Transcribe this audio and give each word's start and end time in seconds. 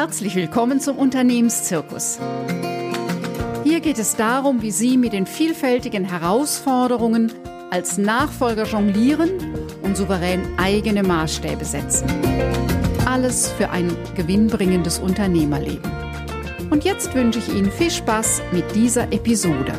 Herzlich 0.00 0.34
willkommen 0.34 0.80
zum 0.80 0.96
Unternehmenszirkus. 0.96 2.18
Hier 3.64 3.80
geht 3.80 3.98
es 3.98 4.16
darum, 4.16 4.62
wie 4.62 4.70
Sie 4.70 4.96
mit 4.96 5.12
den 5.12 5.26
vielfältigen 5.26 6.06
Herausforderungen 6.06 7.30
als 7.70 7.98
Nachfolger 7.98 8.64
jonglieren 8.64 9.28
und 9.82 9.98
souverän 9.98 10.40
eigene 10.56 11.02
Maßstäbe 11.02 11.66
setzen. 11.66 12.08
Alles 13.04 13.52
für 13.52 13.68
ein 13.68 13.94
gewinnbringendes 14.16 15.00
Unternehmerleben. 15.00 15.92
Und 16.70 16.84
jetzt 16.84 17.14
wünsche 17.14 17.40
ich 17.40 17.50
Ihnen 17.50 17.70
viel 17.70 17.90
Spaß 17.90 18.40
mit 18.52 18.74
dieser 18.74 19.12
Episode. 19.12 19.74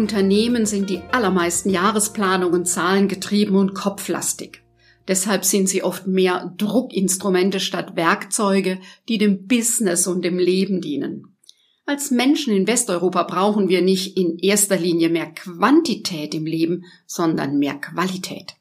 Unternehmen 0.00 0.64
sind 0.64 0.88
die 0.88 1.02
allermeisten 1.12 1.68
Jahresplanungen 1.68 2.64
zahlengetrieben 2.64 3.54
und 3.54 3.74
kopflastig. 3.74 4.62
Deshalb 5.06 5.44
sind 5.44 5.68
sie 5.68 5.82
oft 5.82 6.06
mehr 6.06 6.54
Druckinstrumente 6.56 7.60
statt 7.60 7.96
Werkzeuge, 7.96 8.78
die 9.10 9.18
dem 9.18 9.46
Business 9.46 10.06
und 10.06 10.24
dem 10.24 10.38
Leben 10.38 10.80
dienen. 10.80 11.36
Als 11.84 12.10
Menschen 12.10 12.56
in 12.56 12.66
Westeuropa 12.66 13.24
brauchen 13.24 13.68
wir 13.68 13.82
nicht 13.82 14.16
in 14.16 14.38
erster 14.38 14.78
Linie 14.78 15.10
mehr 15.10 15.26
Quantität 15.26 16.34
im 16.34 16.46
Leben, 16.46 16.86
sondern 17.06 17.58
mehr 17.58 17.74
Qualität. 17.74 18.54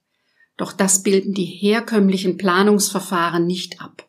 Doch 0.58 0.74
das 0.74 1.04
bilden 1.04 1.34
die 1.34 1.46
herkömmlichen 1.46 2.36
Planungsverfahren 2.36 3.48
nicht 3.48 3.80
ab. 3.80 4.09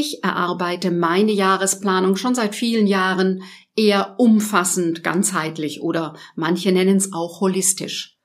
Ich 0.00 0.22
erarbeite 0.22 0.92
meine 0.92 1.32
Jahresplanung 1.32 2.14
schon 2.14 2.32
seit 2.32 2.54
vielen 2.54 2.86
Jahren 2.86 3.42
eher 3.74 4.14
umfassend, 4.20 5.02
ganzheitlich 5.02 5.80
oder 5.82 6.14
manche 6.36 6.70
nennen 6.70 6.98
es 6.98 7.12
auch 7.12 7.40
holistisch. 7.40 8.16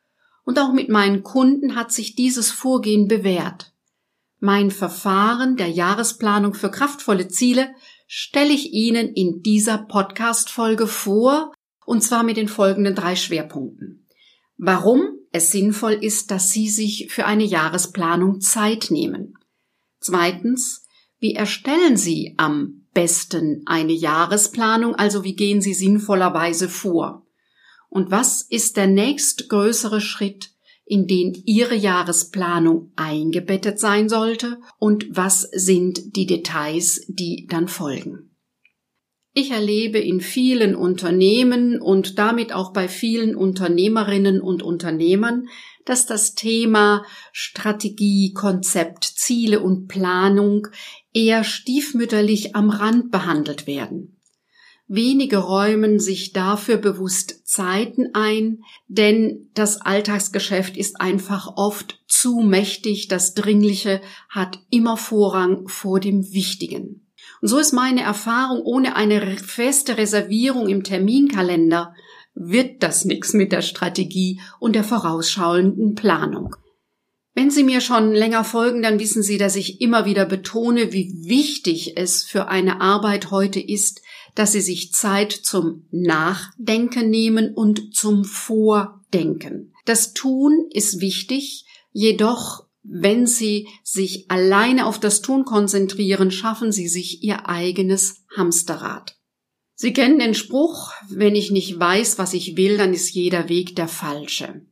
Und 0.43 0.59
auch 0.59 0.71
mit 0.71 0.89
meinen 0.89 1.23
Kunden 1.23 1.75
hat 1.75 1.91
sich 1.91 2.13
dieses 2.13 2.51
Vorgehen 2.51 3.07
bewährt. 3.07 3.73
Mein 4.39 4.69
Verfahren 4.69 5.57
der 5.57 5.69
Jahresplanung 5.69 6.53
für 6.53 6.69
kraftvolle 6.69 7.27
Ziele 7.27 7.73
stelle 8.05 8.53
ich 8.53 8.71
Ihnen 8.71 9.11
in 9.11 9.41
dieser 9.41 9.79
Podcast-Folge 9.79 10.85
vor, 10.85 11.53
und 11.87 12.03
zwar 12.03 12.21
mit 12.21 12.37
den 12.37 12.49
folgenden 12.49 12.93
drei 12.93 13.15
Schwerpunkten. 13.15 14.07
Warum 14.57 15.07
es 15.31 15.51
sinnvoll 15.51 15.93
ist, 15.93 16.29
dass 16.29 16.51
Sie 16.51 16.69
sich 16.69 17.07
für 17.09 17.25
eine 17.25 17.45
Jahresplanung 17.45 18.41
Zeit 18.41 18.91
nehmen. 18.91 19.33
Zweitens, 19.99 20.82
wie 21.23 21.35
erstellen 21.35 21.95
Sie 21.95 22.33
am 22.35 22.85
besten 22.93 23.61
eine 23.65 23.93
Jahresplanung, 23.93 24.93
also 24.93 25.23
wie 25.23 25.37
gehen 25.37 25.61
Sie 25.61 25.73
sinnvollerweise 25.73 26.67
vor? 26.67 27.25
Und 27.87 28.11
was 28.11 28.41
ist 28.41 28.75
der 28.75 28.87
nächstgrößere 28.87 30.01
Schritt, 30.01 30.49
in 30.85 31.07
den 31.07 31.33
Ihre 31.45 31.75
Jahresplanung 31.75 32.91
eingebettet 32.97 33.79
sein 33.79 34.09
sollte 34.09 34.59
und 34.79 35.05
was 35.11 35.43
sind 35.53 36.17
die 36.17 36.25
Details, 36.25 37.05
die 37.07 37.47
dann 37.49 37.69
folgen? 37.69 38.32
Ich 39.35 39.49
erlebe 39.49 39.97
in 39.97 40.21
vielen 40.21 40.75
Unternehmen 40.75 41.81
und 41.81 42.19
damit 42.19 42.53
auch 42.53 42.71
bei 42.71 42.87
vielen 42.87 43.35
Unternehmerinnen 43.35 44.39
und 44.39 44.61
Unternehmern, 44.61 45.47
dass 45.85 46.05
das 46.05 46.35
Thema 46.35 47.03
Strategie, 47.31 48.33
Konzept, 48.33 49.05
Ziele 49.05 49.59
und 49.59 49.87
Planung 49.87 50.67
eher 51.13 51.43
stiefmütterlich 51.43 52.55
am 52.55 52.69
Rand 52.69 53.09
behandelt 53.09 53.65
werden. 53.65 54.19
Wenige 54.87 55.37
räumen 55.37 55.99
sich 55.99 56.33
dafür 56.33 56.77
bewusst 56.77 57.47
Zeiten 57.47 58.13
ein, 58.13 58.59
denn 58.87 59.49
das 59.55 59.81
Alltagsgeschäft 59.81 60.77
ist 60.77 61.01
einfach 61.01 61.53
oft 61.55 62.03
zu 62.07 62.41
mächtig, 62.41 63.07
das 63.07 63.33
Dringliche 63.33 64.01
hat 64.29 64.59
immer 64.69 64.95
Vorrang 64.95 65.67
vor 65.67 65.99
dem 65.99 66.33
Wichtigen. 66.33 67.02
Und 67.43 67.49
so 67.49 67.59
ist 67.59 67.73
meine 67.73 68.01
Erfahrung, 68.01 68.61
ohne 68.61 68.95
eine 68.95 69.35
feste 69.35 69.97
Reservierung 69.97 70.69
im 70.69 70.85
Terminkalender 70.85 71.93
wird 72.35 72.81
das 72.81 73.03
nichts 73.03 73.33
mit 73.33 73.51
der 73.51 73.61
Strategie 73.61 74.39
und 74.61 74.77
der 74.77 74.85
vorausschauenden 74.85 75.93
Planung. 75.93 76.55
Wenn 77.33 77.51
Sie 77.51 77.63
mir 77.63 77.81
schon 77.81 78.13
länger 78.13 78.45
folgen, 78.45 78.81
dann 78.81 78.97
wissen 78.97 79.23
Sie, 79.23 79.37
dass 79.37 79.57
ich 79.57 79.81
immer 79.81 80.05
wieder 80.05 80.25
betone, 80.25 80.93
wie 80.93 81.11
wichtig 81.27 81.97
es 81.97 82.23
für 82.23 82.47
eine 82.47 82.79
Arbeit 82.79 83.29
heute 83.29 83.59
ist, 83.59 83.99
dass 84.35 84.53
sie 84.53 84.61
sich 84.61 84.93
Zeit 84.93 85.33
zum 85.33 85.85
Nachdenken 85.91 87.09
nehmen 87.09 87.53
und 87.53 87.93
zum 87.93 88.23
Vordenken. 88.23 89.73
Das 89.83 90.13
Tun 90.13 90.69
ist 90.71 91.01
wichtig, 91.01 91.65
jedoch 91.91 92.62
wenn 92.83 93.25
Sie 93.25 93.67
sich 93.83 94.29
alleine 94.29 94.85
auf 94.85 94.99
das 94.99 95.21
Tun 95.21 95.45
konzentrieren, 95.45 96.31
schaffen 96.31 96.71
Sie 96.71 96.87
sich 96.87 97.23
Ihr 97.23 97.47
eigenes 97.47 98.25
Hamsterrad. 98.35 99.17
Sie 99.75 99.93
kennen 99.93 100.19
den 100.19 100.35
Spruch, 100.35 100.91
wenn 101.09 101.35
ich 101.35 101.49
nicht 101.49 101.79
weiß, 101.79 102.17
was 102.17 102.33
ich 102.33 102.55
will, 102.57 102.77
dann 102.77 102.93
ist 102.93 103.09
jeder 103.11 103.49
Weg 103.49 103.75
der 103.75 103.87
falsche. 103.87 104.65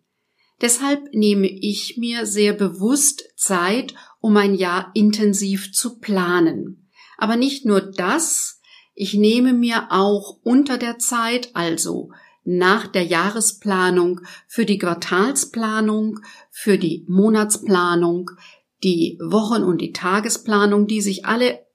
Deshalb 0.61 1.13
nehme 1.13 1.47
ich 1.47 1.97
mir 1.97 2.25
sehr 2.25 2.53
bewusst 2.53 3.23
Zeit, 3.35 3.95
um 4.19 4.37
ein 4.37 4.53
Jahr 4.53 4.91
intensiv 4.93 5.73
zu 5.73 5.99
planen. 5.99 6.89
Aber 7.17 7.35
nicht 7.35 7.65
nur 7.65 7.81
das, 7.81 8.61
ich 8.93 9.15
nehme 9.15 9.53
mir 9.53 9.87
auch 9.89 10.37
unter 10.43 10.77
der 10.77 10.99
Zeit, 10.99 11.49
also 11.55 12.11
nach 12.43 12.87
der 12.87 13.03
Jahresplanung, 13.03 14.21
für 14.47 14.65
die 14.65 14.77
Quartalsplanung, 14.77 16.19
für 16.49 16.77
die 16.77 17.05
Monatsplanung, 17.07 18.31
die 18.83 19.19
Wochen- 19.21 19.63
und 19.63 19.79
die 19.79 19.93
Tagesplanung, 19.93 20.87
die 20.87 21.01
sich 21.01 21.25
alle, 21.25 21.65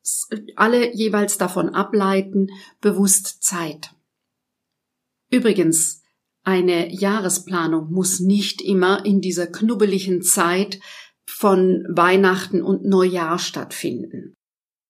alle 0.56 0.94
jeweils 0.94 1.38
davon 1.38 1.70
ableiten, 1.70 2.48
bewusst 2.80 3.42
Zeit. 3.42 3.90
Übrigens, 5.30 6.02
eine 6.42 6.92
Jahresplanung 6.92 7.90
muss 7.92 8.20
nicht 8.20 8.62
immer 8.62 9.04
in 9.04 9.20
dieser 9.20 9.48
knubbeligen 9.48 10.22
Zeit 10.22 10.78
von 11.24 11.84
Weihnachten 11.88 12.62
und 12.62 12.84
Neujahr 12.84 13.38
stattfinden. 13.38 14.35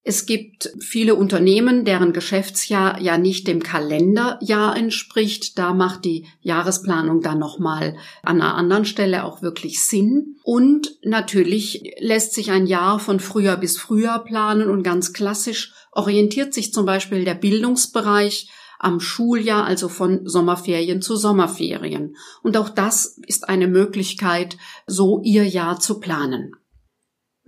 Es 0.09 0.25
gibt 0.25 0.71
viele 0.79 1.17
Unternehmen, 1.17 1.85
deren 1.85 2.13
Geschäftsjahr 2.13 3.01
ja 3.01 3.19
nicht 3.19 3.49
dem 3.49 3.61
Kalenderjahr 3.61 4.77
entspricht. 4.77 5.59
Da 5.59 5.75
macht 5.75 6.05
die 6.05 6.29
Jahresplanung 6.43 7.23
dann 7.23 7.41
nochmal 7.41 7.97
an 8.23 8.41
einer 8.41 8.55
anderen 8.55 8.85
Stelle 8.85 9.25
auch 9.25 9.43
wirklich 9.43 9.85
Sinn. 9.85 10.37
Und 10.45 10.97
natürlich 11.03 11.97
lässt 11.99 12.35
sich 12.35 12.53
ein 12.53 12.69
Jahr 12.69 13.01
von 13.01 13.19
Frühjahr 13.19 13.57
bis 13.57 13.79
Frühjahr 13.79 14.23
planen 14.23 14.71
und 14.71 14.85
ganz 14.85 15.13
klassisch 15.13 15.73
orientiert 15.91 16.55
sich 16.55 16.73
zum 16.73 16.87
Beispiel 16.87 17.25
der 17.25 17.35
Bildungsbereich 17.35 18.49
am 18.79 19.01
Schuljahr, 19.01 19.65
also 19.65 19.89
von 19.89 20.21
Sommerferien 20.29 21.03
zu 21.03 21.17
Sommerferien. 21.17 22.15
Und 22.45 22.57
auch 22.57 22.69
das 22.69 23.19
ist 23.27 23.49
eine 23.49 23.67
Möglichkeit, 23.67 24.57
so 24.87 25.21
ihr 25.25 25.49
Jahr 25.49 25.81
zu 25.81 25.99
planen. 25.99 26.53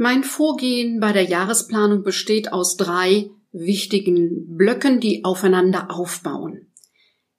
Mein 0.00 0.22
Vorgehen 0.22 1.00
bei 1.00 1.12
der 1.12 1.24
Jahresplanung 1.24 2.04
besteht 2.04 2.52
aus 2.52 2.76
drei 2.76 3.30
wichtigen 3.50 4.56
Blöcken, 4.56 5.00
die 5.00 5.24
aufeinander 5.24 5.90
aufbauen. 5.90 6.72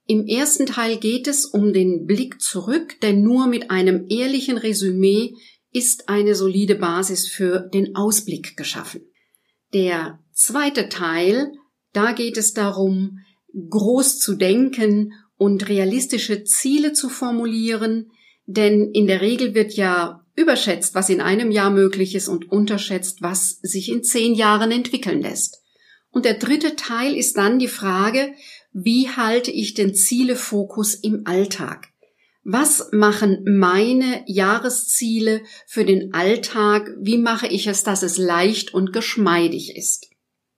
Im 0.06 0.25
ersten 0.25 0.66
Teil 0.66 0.97
geht 0.97 1.28
es 1.28 1.46
um 1.46 1.72
den 1.72 2.06
Blick 2.06 2.42
zurück, 2.42 3.00
denn 3.02 3.22
nur 3.22 3.47
mit 3.47 3.72
einem 3.72 4.08
ehrlichen 4.09 4.58
Resümee 4.58 5.36
ist 5.72 6.09
eine 6.09 6.36
solide 6.36 6.75
Basis 6.75 7.30
für 7.30 7.70
den 7.74 7.96
Ausblick 7.96 8.58
geschaffen. 8.58 9.03
Der 9.74 10.20
zweite 10.34 10.90
Teil, 10.90 11.53
da 11.94 12.12
geht 12.12 12.36
es 12.36 12.53
darum, 12.53 13.20
groß 13.53 14.20
zu 14.20 14.36
denken 14.36 15.14
und 15.38 15.70
realistische 15.70 16.44
Ziele 16.44 16.91
zu 16.91 17.08
formulieren, 17.08 18.12
denn 18.47 18.91
in 18.91 19.08
der 19.08 19.22
Regel 19.22 19.56
wird 19.56 19.76
ja 19.76 20.19
überschätzt, 20.40 20.96
was 20.96 21.09
in 21.09 21.22
einem 21.22 21.52
Jahr 21.52 21.70
möglich 21.70 22.16
ist 22.16 22.30
und 22.30 22.50
unterschätzt, 22.50 23.22
was 23.22 23.59
sich 23.62 23.90
in 23.91 24.03
zehn 24.03 24.34
Jahren 24.34 24.72
entwickeln 24.72 25.22
lässt. 25.22 25.62
Und 26.12 26.26
der 26.26 26.36
dritte 26.36 26.76
Teil 26.76 27.16
ist 27.16 27.38
dann 27.38 27.59
die 27.59 27.68
Frage, 27.68 28.34
wie 28.72 29.09
halte 29.09 29.52
ich 29.52 29.74
den 29.74 29.94
Zielefokus 29.94 30.96
im 30.96 31.24
Alltag? 31.26 31.90
Was 32.44 32.90
machen 32.94 33.44
meine 33.46 34.24
Jahresziele 34.26 35.41
für 35.68 35.84
den 35.84 36.14
Alltag? 36.14 36.90
Wie 37.00 37.18
mache 37.18 37.47
ich 37.47 37.68
es, 37.68 37.84
dass 37.84 38.02
es 38.02 38.18
leicht 38.18 38.74
und 38.74 38.94
geschmeidig 38.94 39.76
ist? 39.76 40.08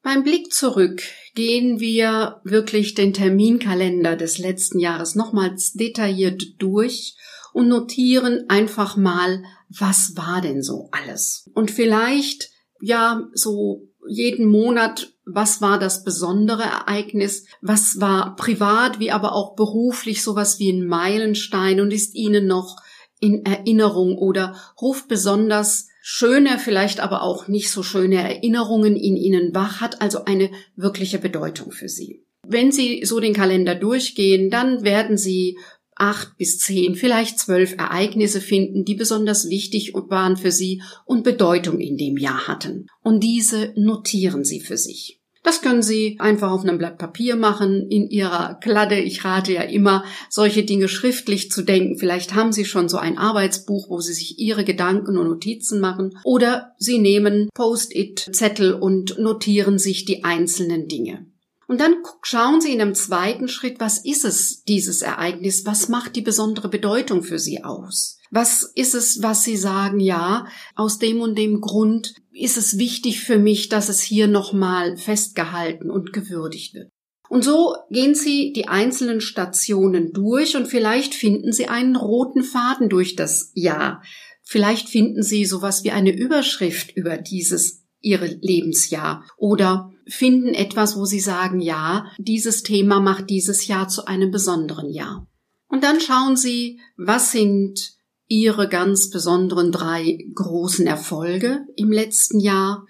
Beim 0.03 0.23
Blick 0.23 0.53
zurück 0.53 1.01
gehen 1.35 1.79
wir 1.79 2.41
wirklich 2.43 2.93
den 2.93 3.13
Terminkalender 3.13 4.15
des 4.15 4.37
letzten 4.37 4.79
Jahres 4.79 5.15
nochmals 5.15 5.73
detailliert 5.73 6.43
durch 6.59 7.15
und 7.53 7.67
notieren 7.67 8.45
einfach 8.49 8.97
mal, 8.97 9.43
was 9.69 10.15
war 10.15 10.41
denn 10.41 10.61
so 10.61 10.89
alles? 10.91 11.49
Und 11.53 11.71
vielleicht, 11.71 12.49
ja, 12.81 13.27
so 13.33 13.87
jeden 14.07 14.45
Monat, 14.45 15.13
was 15.25 15.61
war 15.61 15.79
das 15.79 16.03
besondere 16.03 16.63
Ereignis? 16.63 17.45
Was 17.61 17.99
war 17.99 18.35
privat, 18.35 18.99
wie 18.99 19.11
aber 19.11 19.33
auch 19.33 19.55
beruflich 19.55 20.23
sowas 20.23 20.59
wie 20.59 20.71
ein 20.71 20.85
Meilenstein 20.85 21.79
und 21.79 21.91
ist 21.91 22.15
Ihnen 22.15 22.47
noch 22.47 22.77
in 23.19 23.45
Erinnerung 23.45 24.17
oder 24.17 24.55
ruft 24.81 25.07
besonders 25.07 25.87
schöne, 26.01 26.57
vielleicht 26.57 26.99
aber 26.99 27.21
auch 27.21 27.47
nicht 27.47 27.69
so 27.69 27.83
schöne 27.83 28.15
Erinnerungen 28.15 28.95
in 28.95 29.15
Ihnen 29.15 29.53
wach, 29.53 29.79
hat 29.79 30.01
also 30.01 30.25
eine 30.25 30.49
wirkliche 30.75 31.19
Bedeutung 31.19 31.71
für 31.71 31.87
Sie. 31.87 32.25
Wenn 32.47 32.71
Sie 32.71 33.05
so 33.05 33.19
den 33.19 33.33
Kalender 33.33 33.75
durchgehen, 33.75 34.49
dann 34.49 34.83
werden 34.83 35.17
Sie 35.17 35.59
acht 36.01 36.35
bis 36.37 36.57
zehn, 36.57 36.95
vielleicht 36.95 37.39
zwölf 37.39 37.73
Ereignisse 37.77 38.41
finden, 38.41 38.83
die 38.83 38.95
besonders 38.95 39.49
wichtig 39.49 39.93
waren 39.93 40.35
für 40.35 40.51
Sie 40.51 40.81
und 41.05 41.23
Bedeutung 41.23 41.79
in 41.79 41.95
dem 41.95 42.17
Jahr 42.17 42.47
hatten. 42.47 42.87
Und 43.03 43.23
diese 43.23 43.71
notieren 43.75 44.43
Sie 44.43 44.59
für 44.59 44.77
sich. 44.77 45.19
Das 45.43 45.61
können 45.61 45.81
Sie 45.81 46.17
einfach 46.19 46.51
auf 46.51 46.61
einem 46.61 46.77
Blatt 46.77 46.99
Papier 46.99 47.35
machen, 47.35 47.87
in 47.89 48.09
Ihrer 48.09 48.59
Kladde. 48.61 48.99
Ich 48.99 49.25
rate 49.25 49.53
ja 49.53 49.63
immer, 49.63 50.03
solche 50.29 50.63
Dinge 50.63 50.87
schriftlich 50.87 51.49
zu 51.49 51.63
denken. 51.63 51.97
Vielleicht 51.97 52.35
haben 52.35 52.51
Sie 52.51 52.65
schon 52.65 52.89
so 52.89 52.97
ein 52.97 53.17
Arbeitsbuch, 53.17 53.89
wo 53.89 53.99
Sie 54.01 54.13
sich 54.13 54.37
Ihre 54.37 54.63
Gedanken 54.63 55.17
und 55.17 55.27
Notizen 55.27 55.79
machen. 55.79 56.11
Oder 56.23 56.73
Sie 56.77 56.99
nehmen 56.99 57.49
Post-it-Zettel 57.55 58.73
und 58.73 59.17
notieren 59.17 59.79
sich 59.79 60.05
die 60.05 60.23
einzelnen 60.23 60.87
Dinge. 60.87 61.30
Und 61.71 61.79
dann 61.79 62.03
schauen 62.21 62.59
Sie 62.59 62.73
in 62.73 62.81
einem 62.81 62.95
zweiten 62.95 63.47
Schritt, 63.47 63.79
was 63.79 64.03
ist 64.03 64.25
es, 64.25 64.65
dieses 64.65 65.01
Ereignis? 65.01 65.65
Was 65.65 65.87
macht 65.87 66.17
die 66.17 66.21
besondere 66.21 66.67
Bedeutung 66.67 67.23
für 67.23 67.39
Sie 67.39 67.63
aus? 67.63 68.17
Was 68.29 68.69
ist 68.75 68.93
es, 68.93 69.23
was 69.23 69.45
Sie 69.45 69.55
sagen, 69.55 70.01
ja, 70.01 70.47
aus 70.75 70.99
dem 70.99 71.21
und 71.21 71.37
dem 71.37 71.61
Grund 71.61 72.15
ist 72.33 72.57
es 72.57 72.77
wichtig 72.77 73.21
für 73.21 73.39
mich, 73.39 73.69
dass 73.69 73.87
es 73.87 74.01
hier 74.01 74.27
nochmal 74.27 74.97
festgehalten 74.97 75.89
und 75.89 76.11
gewürdigt 76.11 76.73
wird. 76.73 76.89
Und 77.29 77.45
so 77.45 77.77
gehen 77.89 78.15
Sie 78.15 78.51
die 78.51 78.67
einzelnen 78.67 79.21
Stationen 79.21 80.11
durch 80.11 80.57
und 80.57 80.67
vielleicht 80.67 81.15
finden 81.15 81.53
Sie 81.53 81.69
einen 81.69 81.95
roten 81.95 82.43
Faden 82.43 82.89
durch 82.89 83.15
das 83.15 83.53
Jahr. 83.53 84.03
Vielleicht 84.43 84.89
finden 84.89 85.23
Sie 85.23 85.45
sowas 85.45 85.85
wie 85.85 85.91
eine 85.91 86.13
Überschrift 86.13 86.91
über 86.97 87.15
dieses 87.15 87.85
Ihre 88.01 88.27
Lebensjahr 88.27 89.23
oder 89.37 89.90
finden 90.11 90.53
etwas, 90.53 90.97
wo 90.97 91.05
Sie 91.05 91.19
sagen, 91.19 91.61
ja, 91.61 92.05
dieses 92.17 92.63
Thema 92.63 92.99
macht 92.99 93.29
dieses 93.29 93.67
Jahr 93.67 93.87
zu 93.87 94.05
einem 94.05 94.29
besonderen 94.29 94.91
Jahr. 94.91 95.27
Und 95.67 95.83
dann 95.83 96.01
schauen 96.01 96.35
Sie, 96.35 96.79
was 96.97 97.31
sind 97.31 97.93
Ihre 98.27 98.67
ganz 98.69 99.09
besonderen 99.09 99.71
drei 99.71 100.19
großen 100.35 100.85
Erfolge 100.85 101.65
im 101.75 101.91
letzten 101.91 102.39
Jahr 102.39 102.85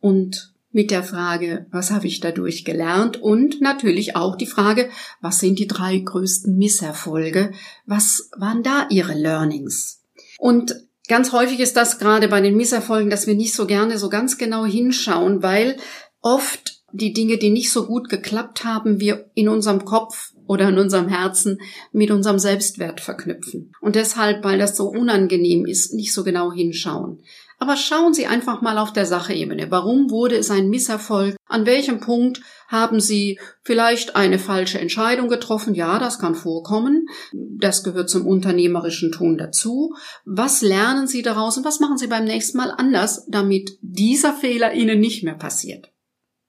und 0.00 0.54
mit 0.70 0.90
der 0.90 1.02
Frage, 1.02 1.66
was 1.70 1.90
habe 1.90 2.06
ich 2.06 2.20
dadurch 2.20 2.64
gelernt 2.64 3.20
und 3.20 3.60
natürlich 3.60 4.16
auch 4.16 4.36
die 4.36 4.46
Frage, 4.46 4.90
was 5.20 5.40
sind 5.40 5.58
die 5.58 5.66
drei 5.66 5.98
größten 5.98 6.56
Misserfolge, 6.56 7.52
was 7.86 8.30
waren 8.36 8.62
da 8.62 8.86
Ihre 8.90 9.14
Learnings? 9.14 10.02
Und 10.38 10.74
ganz 11.08 11.32
häufig 11.32 11.60
ist 11.60 11.76
das 11.76 11.98
gerade 11.98 12.28
bei 12.28 12.40
den 12.40 12.56
Misserfolgen, 12.56 13.10
dass 13.10 13.26
wir 13.26 13.34
nicht 13.34 13.54
so 13.54 13.66
gerne 13.66 13.98
so 13.98 14.08
ganz 14.08 14.36
genau 14.36 14.66
hinschauen, 14.66 15.42
weil 15.42 15.78
oft 16.20 16.78
die 16.92 17.12
Dinge, 17.12 17.36
die 17.38 17.50
nicht 17.50 17.70
so 17.70 17.86
gut 17.86 18.08
geklappt 18.08 18.64
haben, 18.64 19.00
wir 19.00 19.30
in 19.34 19.48
unserem 19.48 19.84
Kopf 19.84 20.32
oder 20.46 20.68
in 20.70 20.78
unserem 20.78 21.08
Herzen 21.08 21.60
mit 21.92 22.10
unserem 22.10 22.38
Selbstwert 22.38 23.00
verknüpfen. 23.00 23.72
Und 23.80 23.94
deshalb, 23.94 24.42
weil 24.42 24.58
das 24.58 24.76
so 24.76 24.88
unangenehm 24.88 25.66
ist, 25.66 25.92
nicht 25.92 26.14
so 26.14 26.24
genau 26.24 26.50
hinschauen. 26.50 27.22
Aber 27.60 27.76
schauen 27.76 28.14
Sie 28.14 28.26
einfach 28.26 28.62
mal 28.62 28.78
auf 28.78 28.92
der 28.92 29.04
Sachebene. 29.04 29.70
Warum 29.70 30.10
wurde 30.10 30.36
es 30.36 30.50
ein 30.50 30.68
Misserfolg? 30.68 31.36
An 31.46 31.66
welchem 31.66 31.98
Punkt 31.98 32.40
haben 32.68 33.00
Sie 33.00 33.40
vielleicht 33.62 34.14
eine 34.14 34.38
falsche 34.38 34.78
Entscheidung 34.78 35.28
getroffen? 35.28 35.74
Ja, 35.74 35.98
das 35.98 36.20
kann 36.20 36.36
vorkommen. 36.36 37.06
Das 37.32 37.82
gehört 37.82 38.10
zum 38.10 38.26
unternehmerischen 38.26 39.10
Tun 39.10 39.36
dazu. 39.38 39.94
Was 40.24 40.62
lernen 40.62 41.08
Sie 41.08 41.22
daraus 41.22 41.56
und 41.56 41.64
was 41.64 41.80
machen 41.80 41.98
Sie 41.98 42.06
beim 42.06 42.24
nächsten 42.24 42.58
Mal 42.58 42.70
anders, 42.70 43.26
damit 43.28 43.76
dieser 43.82 44.32
Fehler 44.32 44.72
Ihnen 44.72 45.00
nicht 45.00 45.24
mehr 45.24 45.34
passiert? 45.34 45.90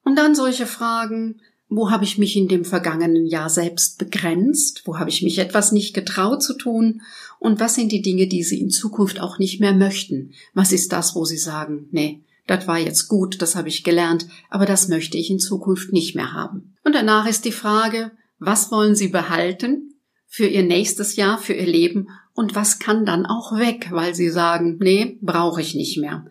Und 0.09 0.15
dann 0.15 0.33
solche 0.33 0.65
Fragen, 0.65 1.39
wo 1.67 1.91
habe 1.91 2.03
ich 2.03 2.17
mich 2.17 2.35
in 2.35 2.47
dem 2.47 2.65
vergangenen 2.65 3.27
Jahr 3.27 3.47
selbst 3.47 3.99
begrenzt? 3.99 4.81
Wo 4.85 4.97
habe 4.97 5.11
ich 5.11 5.21
mich 5.21 5.37
etwas 5.37 5.71
nicht 5.71 5.93
getraut 5.93 6.41
zu 6.41 6.55
tun? 6.55 7.03
Und 7.37 7.59
was 7.59 7.75
sind 7.75 7.91
die 7.91 8.01
Dinge, 8.01 8.25
die 8.25 8.41
Sie 8.41 8.59
in 8.59 8.71
Zukunft 8.71 9.19
auch 9.19 9.37
nicht 9.37 9.59
mehr 9.59 9.71
möchten? 9.71 10.31
Was 10.55 10.71
ist 10.71 10.93
das, 10.93 11.13
wo 11.13 11.25
Sie 11.25 11.37
sagen, 11.37 11.89
nee, 11.91 12.23
das 12.47 12.67
war 12.67 12.79
jetzt 12.79 13.07
gut, 13.07 13.39
das 13.39 13.55
habe 13.55 13.67
ich 13.67 13.83
gelernt, 13.83 14.25
aber 14.49 14.65
das 14.65 14.87
möchte 14.87 15.15
ich 15.15 15.29
in 15.29 15.37
Zukunft 15.37 15.93
nicht 15.93 16.15
mehr 16.15 16.33
haben. 16.33 16.73
Und 16.83 16.95
danach 16.95 17.27
ist 17.27 17.45
die 17.45 17.51
Frage, 17.51 18.09
was 18.39 18.71
wollen 18.71 18.95
Sie 18.95 19.09
behalten 19.09 19.93
für 20.25 20.47
Ihr 20.47 20.63
nächstes 20.63 21.17
Jahr, 21.17 21.37
für 21.37 21.53
Ihr 21.53 21.67
Leben 21.67 22.07
und 22.33 22.55
was 22.55 22.79
kann 22.79 23.05
dann 23.05 23.27
auch 23.27 23.59
weg, 23.59 23.89
weil 23.91 24.15
Sie 24.15 24.31
sagen, 24.31 24.79
nee, 24.81 25.19
brauche 25.21 25.61
ich 25.61 25.75
nicht 25.75 25.99
mehr. 25.99 26.25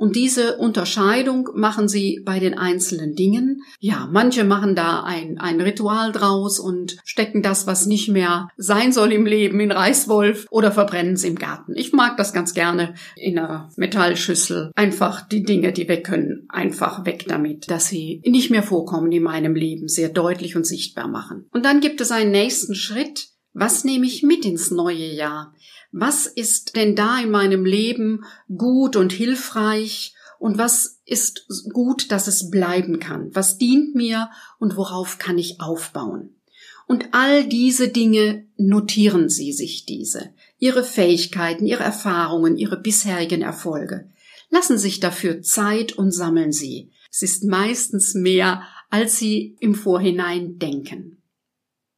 Und 0.00 0.16
diese 0.16 0.56
Unterscheidung 0.56 1.50
machen 1.54 1.86
sie 1.86 2.22
bei 2.24 2.38
den 2.38 2.56
einzelnen 2.56 3.14
Dingen. 3.16 3.60
Ja, 3.80 4.08
manche 4.10 4.44
machen 4.44 4.74
da 4.74 5.02
ein, 5.02 5.36
ein 5.38 5.60
Ritual 5.60 6.10
draus 6.10 6.58
und 6.58 6.96
stecken 7.04 7.42
das, 7.42 7.66
was 7.66 7.84
nicht 7.84 8.08
mehr 8.08 8.48
sein 8.56 8.92
soll 8.92 9.12
im 9.12 9.26
Leben, 9.26 9.60
in 9.60 9.70
Reißwolf 9.70 10.46
oder 10.50 10.72
verbrennen 10.72 11.12
es 11.12 11.24
im 11.24 11.34
Garten. 11.34 11.74
Ich 11.76 11.92
mag 11.92 12.16
das 12.16 12.32
ganz 12.32 12.54
gerne 12.54 12.94
in 13.14 13.38
einer 13.38 13.68
Metallschüssel. 13.76 14.70
Einfach 14.74 15.28
die 15.28 15.42
Dinge, 15.42 15.70
die 15.70 15.86
weg 15.86 16.04
können, 16.04 16.46
einfach 16.48 17.04
weg 17.04 17.26
damit, 17.28 17.70
dass 17.70 17.88
sie 17.88 18.22
nicht 18.24 18.50
mehr 18.50 18.62
vorkommen 18.62 19.12
in 19.12 19.22
meinem 19.22 19.54
Leben, 19.54 19.86
sehr 19.86 20.08
deutlich 20.08 20.56
und 20.56 20.66
sichtbar 20.66 21.08
machen. 21.08 21.44
Und 21.52 21.66
dann 21.66 21.80
gibt 21.80 22.00
es 22.00 22.10
einen 22.10 22.30
nächsten 22.30 22.74
Schritt. 22.74 23.28
Was 23.52 23.84
nehme 23.84 24.06
ich 24.06 24.22
mit 24.22 24.44
ins 24.44 24.70
neue 24.70 25.12
Jahr? 25.12 25.54
was 25.92 26.26
ist 26.26 26.76
denn 26.76 26.94
da 26.94 27.20
in 27.20 27.30
meinem 27.30 27.64
Leben 27.64 28.24
gut 28.56 28.96
und 28.96 29.12
hilfreich 29.12 30.14
und 30.38 30.56
was 30.56 31.00
ist 31.04 31.46
gut, 31.72 32.10
dass 32.12 32.28
es 32.28 32.50
bleiben 32.50 33.00
kann? 33.00 33.34
Was 33.34 33.58
dient 33.58 33.94
mir 33.94 34.30
und 34.58 34.76
worauf 34.76 35.18
kann 35.18 35.36
ich 35.36 35.60
aufbauen? 35.60 36.36
Und 36.86 37.08
all 37.12 37.46
diese 37.46 37.88
Dinge 37.88 38.46
notieren 38.56 39.28
Sie 39.28 39.52
sich 39.52 39.84
diese, 39.84 40.30
Ihre 40.58 40.82
Fähigkeiten, 40.82 41.66
Ihre 41.66 41.84
Erfahrungen, 41.84 42.56
Ihre 42.56 42.80
bisherigen 42.80 43.42
Erfolge. 43.42 44.08
Lassen 44.48 44.78
sich 44.78 44.98
dafür 44.98 45.42
Zeit 45.42 45.92
und 45.92 46.10
sammeln 46.10 46.52
Sie. 46.52 46.90
Es 47.12 47.22
ist 47.22 47.44
meistens 47.44 48.14
mehr, 48.14 48.62
als 48.90 49.18
Sie 49.18 49.56
im 49.60 49.76
Vorhinein 49.76 50.58
denken. 50.58 51.19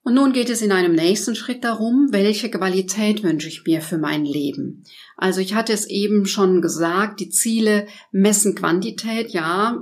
Und 0.05 0.15
nun 0.15 0.33
geht 0.33 0.51
es 0.51 0.63
in 0.63 0.73
einem 0.73 0.95
nächsten 0.95 1.37
Schritt 1.37 1.63
darum, 1.63 2.09
welche 2.11 2.51
Qualität 2.51 3.23
wünsche 3.23 3.49
ich 3.49 3.65
mir 3.65 3.81
für 3.81 3.99
mein 3.99 4.25
Leben. 4.25 4.83
Also 5.17 5.41
ich 5.41 5.55
hatte 5.55 5.73
es 5.73 5.87
eben 5.87 6.27
schon 6.27 6.61
gesagt, 6.61 7.21
die 7.21 7.31
Ziele 7.31 7.87
messen 8.11 8.57
Quantität, 8.57 9.31
ja, 9.31 9.81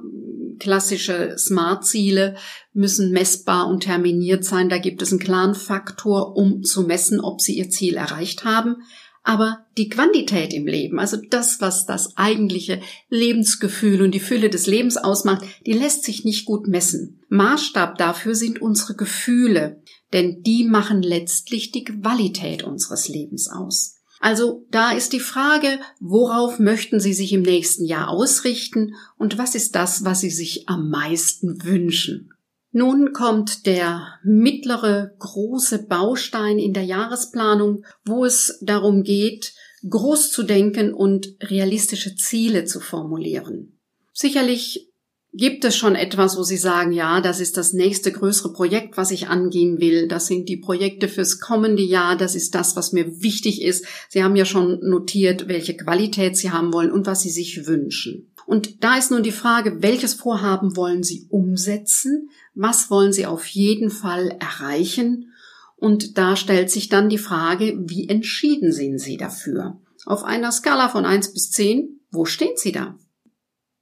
klassische 0.58 1.36
Smart-Ziele 1.38 2.36
müssen 2.74 3.12
messbar 3.12 3.66
und 3.66 3.84
terminiert 3.84 4.44
sein. 4.44 4.68
Da 4.68 4.76
gibt 4.76 5.00
es 5.00 5.10
einen 5.10 5.20
klaren 5.20 5.54
Faktor, 5.54 6.36
um 6.36 6.62
zu 6.62 6.82
messen, 6.82 7.18
ob 7.20 7.40
sie 7.40 7.56
ihr 7.56 7.70
Ziel 7.70 7.94
erreicht 7.96 8.44
haben. 8.44 8.76
Aber 9.22 9.66
die 9.76 9.88
Quantität 9.88 10.54
im 10.54 10.66
Leben, 10.66 10.98
also 10.98 11.18
das, 11.28 11.60
was 11.60 11.84
das 11.84 12.16
eigentliche 12.16 12.80
Lebensgefühl 13.10 14.00
und 14.02 14.12
die 14.12 14.20
Fülle 14.20 14.48
des 14.48 14.66
Lebens 14.66 14.96
ausmacht, 14.96 15.44
die 15.66 15.72
lässt 15.72 16.04
sich 16.04 16.24
nicht 16.24 16.46
gut 16.46 16.68
messen. 16.68 17.20
Maßstab 17.28 17.98
dafür 17.98 18.34
sind 18.34 18.62
unsere 18.62 18.94
Gefühle, 18.94 19.82
denn 20.12 20.42
die 20.42 20.64
machen 20.64 21.02
letztlich 21.02 21.70
die 21.70 21.84
Qualität 21.84 22.62
unseres 22.62 23.08
Lebens 23.08 23.48
aus. 23.48 23.96
Also 24.20 24.66
da 24.70 24.92
ist 24.92 25.12
die 25.14 25.20
Frage, 25.20 25.80
worauf 25.98 26.58
möchten 26.58 27.00
Sie 27.00 27.14
sich 27.14 27.32
im 27.32 27.42
nächsten 27.42 27.86
Jahr 27.86 28.08
ausrichten 28.08 28.94
und 29.16 29.38
was 29.38 29.54
ist 29.54 29.74
das, 29.74 30.04
was 30.04 30.20
Sie 30.20 30.30
sich 30.30 30.68
am 30.68 30.90
meisten 30.90 31.64
wünschen? 31.64 32.32
Nun 32.72 33.12
kommt 33.12 33.66
der 33.66 34.18
mittlere 34.22 35.12
große 35.18 35.86
Baustein 35.86 36.58
in 36.58 36.72
der 36.72 36.84
Jahresplanung, 36.84 37.84
wo 38.04 38.24
es 38.24 38.58
darum 38.62 39.02
geht, 39.02 39.54
groß 39.88 40.30
zu 40.30 40.44
denken 40.44 40.94
und 40.94 41.34
realistische 41.42 42.14
Ziele 42.14 42.64
zu 42.64 42.80
formulieren. 42.80 43.80
Sicherlich 44.12 44.89
gibt 45.32 45.64
es 45.64 45.76
schon 45.76 45.94
etwas, 45.94 46.36
wo 46.36 46.42
Sie 46.42 46.56
sagen, 46.56 46.92
ja, 46.92 47.20
das 47.20 47.40
ist 47.40 47.56
das 47.56 47.72
nächste 47.72 48.10
größere 48.10 48.52
Projekt, 48.52 48.96
was 48.96 49.10
ich 49.10 49.28
angehen 49.28 49.80
will. 49.80 50.08
Das 50.08 50.26
sind 50.26 50.48
die 50.48 50.56
Projekte 50.56 51.08
fürs 51.08 51.38
kommende 51.38 51.82
Jahr. 51.82 52.16
Das 52.16 52.34
ist 52.34 52.54
das, 52.54 52.74
was 52.76 52.92
mir 52.92 53.22
wichtig 53.22 53.62
ist. 53.62 53.86
Sie 54.08 54.24
haben 54.24 54.36
ja 54.36 54.44
schon 54.44 54.80
notiert, 54.82 55.46
welche 55.48 55.76
Qualität 55.76 56.36
Sie 56.36 56.50
haben 56.50 56.72
wollen 56.72 56.90
und 56.90 57.06
was 57.06 57.22
Sie 57.22 57.30
sich 57.30 57.66
wünschen. 57.66 58.32
Und 58.46 58.82
da 58.82 58.96
ist 58.96 59.12
nun 59.12 59.22
die 59.22 59.30
Frage, 59.30 59.80
welches 59.80 60.14
Vorhaben 60.14 60.76
wollen 60.76 61.04
Sie 61.04 61.26
umsetzen? 61.30 62.30
Was 62.54 62.90
wollen 62.90 63.12
Sie 63.12 63.26
auf 63.26 63.46
jeden 63.46 63.90
Fall 63.90 64.36
erreichen? 64.40 65.32
Und 65.76 66.18
da 66.18 66.34
stellt 66.34 66.70
sich 66.70 66.88
dann 66.88 67.08
die 67.08 67.18
Frage, 67.18 67.78
wie 67.86 68.08
entschieden 68.08 68.72
sind 68.72 68.98
Sie 68.98 69.16
dafür? 69.16 69.80
Auf 70.04 70.24
einer 70.24 70.50
Skala 70.50 70.88
von 70.88 71.04
eins 71.04 71.32
bis 71.32 71.50
zehn, 71.52 72.00
wo 72.10 72.24
stehen 72.24 72.56
Sie 72.56 72.72
da? 72.72 72.98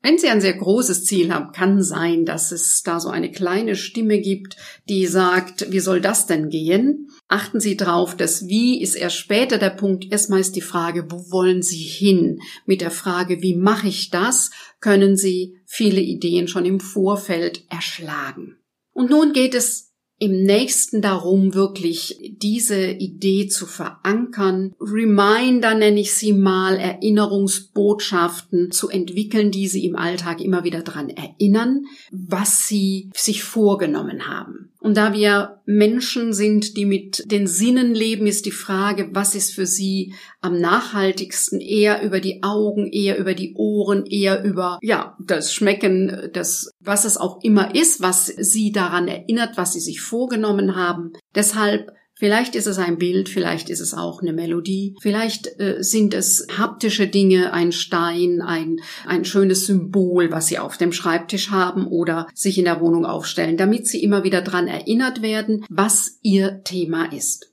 Wenn 0.09 0.17
Sie 0.17 0.29
ein 0.29 0.41
sehr 0.41 0.55
großes 0.55 1.05
Ziel 1.05 1.35
haben, 1.35 1.53
kann 1.53 1.83
sein, 1.83 2.25
dass 2.25 2.51
es 2.51 2.83
da 2.83 2.99
so 2.99 3.11
eine 3.11 3.31
kleine 3.31 3.77
Stimme 3.77 4.23
gibt, 4.23 4.57
die 4.89 5.07
sagt, 5.07 5.71
wie 5.71 5.81
soll 5.81 6.01
das 6.01 6.27
denn 6.27 6.49
gehen? 6.49 7.11
Achten 7.29 7.61
Sie 7.61 7.77
drauf, 7.77 8.17
das 8.17 8.49
Wie 8.49 8.81
ist 8.81 8.95
erst 8.95 9.17
später 9.17 9.59
der 9.59 9.69
Punkt. 9.69 10.11
Erstmal 10.11 10.41
ist 10.41 10.57
die 10.57 10.63
Frage, 10.63 11.11
wo 11.11 11.31
wollen 11.31 11.61
Sie 11.61 11.83
hin? 11.83 12.41
Mit 12.65 12.81
der 12.81 12.91
Frage, 12.91 13.43
wie 13.43 13.55
mache 13.55 13.89
ich 13.89 14.09
das, 14.09 14.51
können 14.81 15.19
Sie 15.19 15.59
viele 15.67 16.01
Ideen 16.01 16.49
schon 16.49 16.65
im 16.65 16.81
Vorfeld 16.81 17.67
erschlagen. 17.69 18.57
Und 18.95 19.11
nun 19.11 19.35
geht 19.35 19.55
es 19.55 19.88
im 20.19 20.43
nächsten 20.43 21.01
darum, 21.01 21.55
wirklich 21.55 22.35
diese 22.43 22.91
Idee 22.91 23.47
zu 23.47 23.67
verankern, 23.67 24.75
Reminder 24.81 25.75
nenne 25.75 26.01
ich 26.01 26.13
sie 26.13 26.33
mal, 26.33 26.77
Erinnerungsbotschaften 26.77 28.73
zu 28.73 28.89
entwickeln, 28.89 29.53
die 29.53 29.69
sie 29.69 29.87
im 29.87 29.95
Alltag 29.95 30.41
immer 30.41 30.65
wieder 30.65 30.83
daran 30.83 31.11
erinnern, 31.11 31.85
was 32.11 32.67
sie 32.67 33.11
sich 33.15 33.45
vorgenommen 33.45 34.27
haben. 34.27 34.71
Und 34.81 34.97
da 34.97 35.13
wir 35.13 35.61
Menschen 35.67 36.33
sind, 36.33 36.77
die 36.77 36.85
mit 36.85 37.31
den 37.31 37.47
Sinnen 37.47 37.95
leben, 37.95 38.27
ist 38.27 38.47
die 38.47 38.53
Frage, 38.53 39.11
was 39.13 39.35
ist 39.35 39.53
für 39.53 39.67
sie 39.67 40.15
am 40.41 40.61
nachhaltigsten? 40.61 41.61
Eher 41.61 42.03
über 42.03 42.21
die 42.21 42.43
Augen, 42.43 42.87
eher 42.87 43.19
über 43.19 43.35
die 43.35 43.55
Ohren, 43.57 44.07
eher 44.07 44.45
über, 44.45 44.79
ja, 44.81 45.17
das 45.19 45.53
Schmecken, 45.53 46.31
das, 46.33 46.71
was 46.81 47.05
es 47.05 47.17
auch 47.17 47.43
immer 47.43 47.75
ist, 47.75 48.01
was 48.01 48.27
sie 48.27 48.71
daran 48.71 49.09
erinnert, 49.09 49.57
was 49.57 49.73
sie 49.73 49.81
sich 49.81 50.01
vorgenommen 50.01 50.77
haben. 50.77 51.13
Deshalb 51.35 51.91
Vielleicht 52.19 52.57
ist 52.57 52.67
es 52.67 52.79
ein 52.79 52.99
Bild, 52.99 53.29
vielleicht 53.29 53.71
ist 53.71 53.79
es 53.79 53.95
auch 53.95 54.23
eine 54.23 54.33
Melodie, 54.33 54.97
vielleicht 55.01 55.61
äh, 55.61 55.77
sind 55.79 56.15
es 56.15 56.49
haptische 56.59 57.07
Dinge, 57.07 57.53
ein 57.53 57.71
Stein, 57.71 58.43
ein, 58.43 58.81
ein 59.07 59.25
schönes 59.25 59.67
Symbol, 59.67 60.33
was 60.33 60.49
Sie 60.49 60.59
auf 60.59 60.77
dem 60.77 60.91
Schreibtisch 60.91 61.53
haben 61.53 61.87
oder 61.87 62.27
sich 62.35 62.59
in 62.59 62.65
der 62.65 62.81
Wohnung 62.81 63.07
aufstellen, 63.07 63.57
damit 63.57 63.87
Sie 63.87 64.03
immer 64.03 64.25
wieder 64.25 64.43
dran 64.43 64.67
erinnert 64.67 65.23
werden, 65.23 65.65
was 65.71 66.19
Ihr 66.23 66.65
Thema 66.65 67.13
ist. 67.13 67.53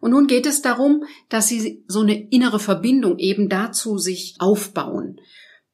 Und 0.00 0.12
nun 0.12 0.26
geht 0.26 0.46
es 0.46 0.62
darum, 0.62 1.04
dass 1.28 1.48
Sie 1.48 1.84
so 1.86 2.00
eine 2.00 2.28
innere 2.30 2.60
Verbindung 2.60 3.18
eben 3.18 3.50
dazu 3.50 3.98
sich 3.98 4.36
aufbauen. 4.38 5.20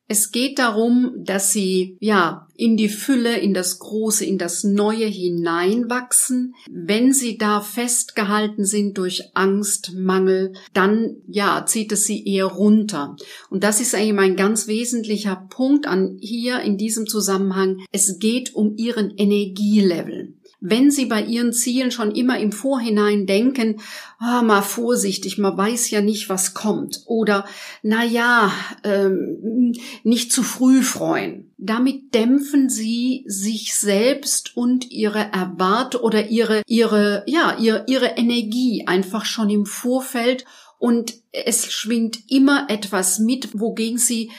Es 0.07 0.33
geht 0.33 0.59
darum, 0.59 1.13
dass 1.17 1.53
sie, 1.53 1.97
ja, 1.99 2.47
in 2.57 2.77
die 2.77 2.91
Fülle, 2.91 3.39
in 3.39 3.55
das 3.55 3.79
Große, 3.79 4.25
in 4.25 4.37
das 4.37 4.63
Neue 4.63 5.07
hineinwachsen. 5.07 6.55
Wenn 6.71 7.13
sie 7.13 7.39
da 7.39 7.61
festgehalten 7.61 8.67
sind 8.67 8.99
durch 8.99 9.31
Angst, 9.35 9.93
Mangel, 9.97 10.53
dann, 10.75 11.17
ja, 11.27 11.65
zieht 11.67 11.91
es 11.93 12.05
sie 12.05 12.27
eher 12.27 12.47
runter. 12.47 13.17
Und 13.49 13.65
das 13.65 13.81
ist 13.81 13.95
eigentlich 13.95 14.19
ein 14.19 14.37
ganz 14.37 14.67
wesentlicher 14.67 15.47
Punkt 15.49 15.87
an 15.87 16.19
hier 16.21 16.61
in 16.61 16.77
diesem 16.77 17.07
Zusammenhang. 17.07 17.79
Es 17.91 18.19
geht 18.19 18.55
um 18.55 18.77
ihren 18.77 19.17
Energielevel 19.17 20.35
wenn 20.66 20.90
Sie 20.90 21.04
bei 21.04 21.23
Ihren 21.23 21.52
Zielen 21.52 21.90
schon 21.90 22.11
immer 22.11 22.38
im 22.38 22.50
Vorhinein 22.50 23.26
denken, 23.26 23.80
ah, 24.18 24.40
mal 24.42 24.62
vorsichtig, 24.62 25.37
man 25.37 25.59
weiß 25.59 25.90
ja 25.90 26.00
nicht, 26.00 26.30
was 26.30 26.54
kommt, 26.54 27.02
oder 27.04 27.44
na 27.83 28.02
ja, 28.02 28.50
ähm, 28.83 29.75
nicht 30.04 30.33
zu 30.33 30.42
früh 30.42 30.83
freuen. 30.83 31.52
Damit 31.59 32.14
dämpfen 32.14 32.71
Sie 32.71 33.25
sich 33.26 33.75
selbst 33.75 34.56
und 34.56 34.90
Ihre 34.90 35.30
Erwarte 35.33 36.00
oder 36.00 36.28
Ihre 36.28 36.62
Ihre 36.66 37.25
ja 37.26 37.59
ihre 37.59 37.85
Ihre 37.87 38.16
Energie 38.16 38.85
einfach 38.87 39.26
schon 39.26 39.50
im 39.50 39.66
Vorfeld 39.66 40.47
und 40.78 41.14
es 41.30 41.71
schwingt 41.71 42.30
immer 42.30 42.68
etwas 42.71 43.18
mit, 43.18 43.61
wogegen 43.61 43.99
Sie 43.99 44.30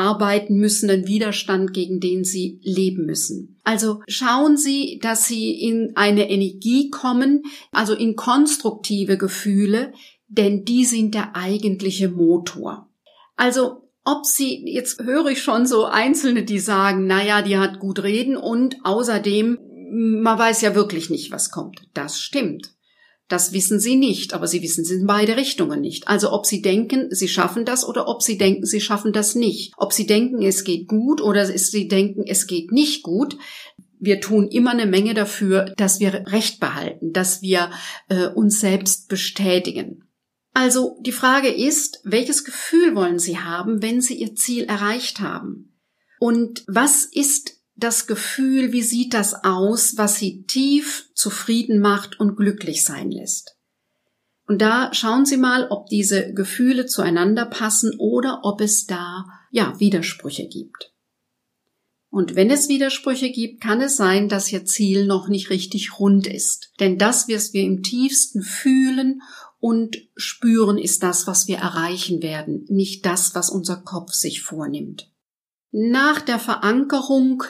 anarbeiten 0.00 0.56
müssen, 0.56 0.90
einen 0.90 1.06
Widerstand, 1.06 1.74
gegen 1.74 2.00
den 2.00 2.24
sie 2.24 2.60
leben 2.62 3.04
müssen. 3.04 3.60
Also 3.64 4.00
schauen 4.08 4.56
Sie, 4.56 4.98
dass 5.02 5.26
Sie 5.26 5.52
in 5.52 5.92
eine 5.94 6.30
Energie 6.30 6.90
kommen, 6.90 7.42
also 7.70 7.94
in 7.94 8.16
konstruktive 8.16 9.18
Gefühle, 9.18 9.92
denn 10.28 10.64
die 10.64 10.84
sind 10.84 11.14
der 11.14 11.36
eigentliche 11.36 12.08
Motor. 12.08 12.88
Also 13.36 13.88
ob 14.04 14.24
sie, 14.24 14.64
jetzt 14.66 15.02
höre 15.02 15.26
ich 15.26 15.42
schon 15.42 15.66
so 15.66 15.84
Einzelne, 15.84 16.44
die 16.44 16.58
sagen, 16.58 17.06
naja, 17.06 17.42
die 17.42 17.58
hat 17.58 17.78
gut 17.78 18.02
reden 18.02 18.36
und 18.36 18.76
außerdem, 18.82 19.58
man 19.92 20.38
weiß 20.38 20.62
ja 20.62 20.74
wirklich 20.74 21.10
nicht, 21.10 21.30
was 21.30 21.50
kommt. 21.50 21.82
Das 21.92 22.18
stimmt. 22.18 22.70
Das 23.30 23.52
wissen 23.52 23.78
sie 23.78 23.94
nicht, 23.94 24.34
aber 24.34 24.48
sie 24.48 24.60
wissen 24.60 24.82
es 24.82 24.90
in 24.90 25.06
beide 25.06 25.36
Richtungen 25.36 25.80
nicht. 25.80 26.08
Also 26.08 26.32
ob 26.32 26.46
sie 26.46 26.62
denken, 26.62 27.14
sie 27.14 27.28
schaffen 27.28 27.64
das 27.64 27.86
oder 27.86 28.08
ob 28.08 28.22
sie 28.22 28.36
denken, 28.36 28.66
sie 28.66 28.80
schaffen 28.80 29.12
das 29.12 29.36
nicht. 29.36 29.72
Ob 29.76 29.92
sie 29.92 30.04
denken, 30.04 30.42
es 30.42 30.64
geht 30.64 30.88
gut 30.88 31.20
oder 31.20 31.46
sie 31.46 31.86
denken, 31.86 32.24
es 32.26 32.48
geht 32.48 32.72
nicht 32.72 33.04
gut. 33.04 33.38
Wir 34.00 34.20
tun 34.20 34.48
immer 34.48 34.72
eine 34.72 34.86
Menge 34.86 35.14
dafür, 35.14 35.72
dass 35.76 36.00
wir 36.00 36.26
Recht 36.26 36.58
behalten, 36.58 37.12
dass 37.12 37.40
wir 37.40 37.70
äh, 38.08 38.26
uns 38.26 38.58
selbst 38.58 39.08
bestätigen. 39.08 40.02
Also 40.52 40.98
die 41.00 41.12
Frage 41.12 41.50
ist, 41.50 42.00
welches 42.02 42.44
Gefühl 42.44 42.96
wollen 42.96 43.20
Sie 43.20 43.38
haben, 43.38 43.80
wenn 43.80 44.00
Sie 44.00 44.14
Ihr 44.14 44.34
Ziel 44.34 44.64
erreicht 44.64 45.20
haben? 45.20 45.78
Und 46.18 46.64
was 46.66 47.04
ist 47.04 47.59
das 47.82 48.06
Gefühl, 48.06 48.72
wie 48.72 48.82
sieht 48.82 49.14
das 49.14 49.44
aus, 49.44 49.96
was 49.96 50.16
sie 50.16 50.44
tief 50.44 51.08
zufrieden 51.14 51.80
macht 51.80 52.20
und 52.20 52.36
glücklich 52.36 52.84
sein 52.84 53.10
lässt. 53.10 53.56
Und 54.46 54.60
da 54.60 54.92
schauen 54.92 55.26
Sie 55.26 55.36
mal, 55.36 55.68
ob 55.70 55.86
diese 55.86 56.32
Gefühle 56.34 56.86
zueinander 56.86 57.46
passen 57.46 57.94
oder 57.98 58.40
ob 58.42 58.60
es 58.60 58.86
da, 58.86 59.26
ja, 59.52 59.78
Widersprüche 59.78 60.48
gibt. 60.48 60.92
Und 62.10 62.34
wenn 62.34 62.50
es 62.50 62.68
Widersprüche 62.68 63.30
gibt, 63.30 63.60
kann 63.60 63.80
es 63.80 63.96
sein, 63.96 64.28
dass 64.28 64.52
Ihr 64.52 64.64
Ziel 64.64 65.06
noch 65.06 65.28
nicht 65.28 65.50
richtig 65.50 66.00
rund 66.00 66.26
ist. 66.26 66.72
Denn 66.80 66.98
das, 66.98 67.28
was 67.28 67.52
wir 67.52 67.62
im 67.62 67.84
tiefsten 67.84 68.42
fühlen 68.42 69.22
und 69.60 69.98
spüren, 70.16 70.78
ist 70.78 71.04
das, 71.04 71.28
was 71.28 71.46
wir 71.46 71.58
erreichen 71.58 72.20
werden, 72.20 72.64
nicht 72.68 73.06
das, 73.06 73.36
was 73.36 73.50
unser 73.50 73.76
Kopf 73.76 74.12
sich 74.12 74.42
vornimmt. 74.42 75.12
Nach 75.70 76.20
der 76.20 76.40
Verankerung 76.40 77.44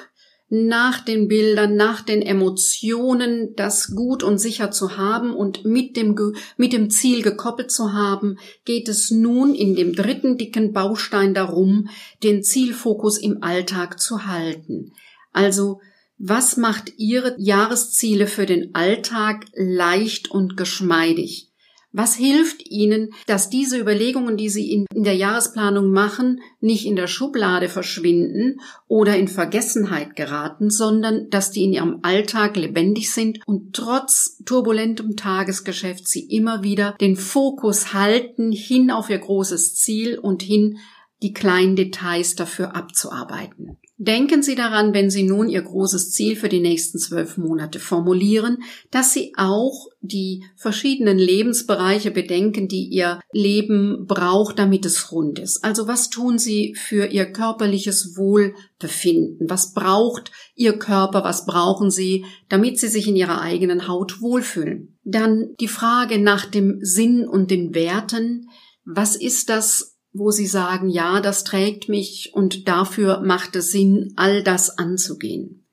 nach 0.50 1.00
den 1.00 1.28
Bildern, 1.28 1.76
nach 1.76 2.02
den 2.02 2.22
Emotionen, 2.22 3.54
das 3.54 3.94
gut 3.94 4.24
und 4.24 4.38
sicher 4.38 4.72
zu 4.72 4.96
haben 4.96 5.32
und 5.32 5.64
mit 5.64 5.96
dem, 5.96 6.16
mit 6.56 6.72
dem 6.72 6.90
Ziel 6.90 7.22
gekoppelt 7.22 7.70
zu 7.70 7.92
haben, 7.92 8.36
geht 8.64 8.88
es 8.88 9.12
nun 9.12 9.54
in 9.54 9.76
dem 9.76 9.94
dritten 9.94 10.36
dicken 10.36 10.72
Baustein 10.72 11.34
darum, 11.34 11.88
den 12.24 12.42
Zielfokus 12.42 13.16
im 13.16 13.42
Alltag 13.42 14.00
zu 14.00 14.26
halten. 14.26 14.92
Also, 15.32 15.80
was 16.18 16.56
macht 16.56 16.92
Ihre 16.98 17.34
Jahresziele 17.38 18.26
für 18.26 18.44
den 18.44 18.74
Alltag 18.74 19.46
leicht 19.54 20.30
und 20.30 20.56
geschmeidig? 20.56 21.49
Was 21.92 22.14
hilft 22.14 22.70
Ihnen, 22.70 23.12
dass 23.26 23.50
diese 23.50 23.76
Überlegungen, 23.76 24.36
die 24.36 24.48
Sie 24.48 24.70
in, 24.70 24.86
der 24.94 25.16
Jahresplanung 25.16 25.90
machen, 25.90 26.40
nicht 26.60 26.86
in 26.86 26.94
der 26.94 27.08
Schublade 27.08 27.68
verschwinden 27.68 28.60
oder 28.86 29.16
in 29.16 29.26
Vergessenheit 29.26 30.14
geraten, 30.14 30.70
sondern 30.70 31.30
dass 31.30 31.50
die 31.50 31.64
in 31.64 31.72
Ihrem 31.72 31.98
Alltag 32.02 32.56
lebendig 32.56 33.10
sind 33.12 33.40
und 33.46 33.74
trotz 33.74 34.40
turbulentem 34.44 35.16
Tagesgeschäft 35.16 36.06
Sie 36.06 36.26
immer 36.26 36.62
wieder 36.62 36.96
den 37.00 37.16
Fokus 37.16 37.92
halten 37.92 38.52
hin 38.52 38.92
auf 38.92 39.10
Ihr 39.10 39.18
großes 39.18 39.74
Ziel 39.74 40.16
und 40.16 40.42
hin 40.42 40.78
die 41.22 41.32
kleinen 41.32 41.74
Details 41.74 42.36
dafür 42.36 42.76
abzuarbeiten. 42.76 43.78
Denken 44.02 44.42
Sie 44.42 44.54
daran, 44.54 44.94
wenn 44.94 45.10
Sie 45.10 45.24
nun 45.24 45.50
Ihr 45.50 45.60
großes 45.60 46.12
Ziel 46.12 46.34
für 46.34 46.48
die 46.48 46.60
nächsten 46.60 46.98
zwölf 46.98 47.36
Monate 47.36 47.78
formulieren, 47.78 48.62
dass 48.90 49.12
Sie 49.12 49.34
auch 49.36 49.88
die 50.00 50.42
verschiedenen 50.56 51.18
Lebensbereiche 51.18 52.10
bedenken, 52.10 52.66
die 52.66 52.86
Ihr 52.86 53.20
Leben 53.30 54.06
braucht, 54.06 54.58
damit 54.58 54.86
es 54.86 55.12
rund 55.12 55.38
ist. 55.38 55.62
Also 55.62 55.86
was 55.86 56.08
tun 56.08 56.38
Sie 56.38 56.74
für 56.76 57.08
Ihr 57.08 57.26
körperliches 57.26 58.16
Wohlbefinden? 58.16 59.50
Was 59.50 59.74
braucht 59.74 60.32
Ihr 60.54 60.78
Körper? 60.78 61.22
Was 61.22 61.44
brauchen 61.44 61.90
Sie, 61.90 62.24
damit 62.48 62.80
Sie 62.80 62.88
sich 62.88 63.06
in 63.06 63.16
Ihrer 63.16 63.42
eigenen 63.42 63.86
Haut 63.86 64.22
wohlfühlen? 64.22 64.96
Dann 65.04 65.50
die 65.60 65.68
Frage 65.68 66.18
nach 66.18 66.46
dem 66.46 66.78
Sinn 66.80 67.28
und 67.28 67.50
den 67.50 67.74
Werten. 67.74 68.48
Was 68.86 69.14
ist 69.14 69.50
das, 69.50 69.89
wo 70.12 70.30
sie 70.30 70.46
sagen, 70.46 70.88
ja, 70.88 71.20
das 71.20 71.44
trägt 71.44 71.88
mich 71.88 72.32
und 72.34 72.68
dafür 72.68 73.20
macht 73.20 73.56
es 73.56 73.70
Sinn, 73.70 74.12
all 74.16 74.42
das 74.42 74.78
anzugehen. 74.78 75.66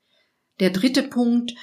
Der 0.60 0.70
dritte 0.70 1.02
Punkt, 1.02 1.54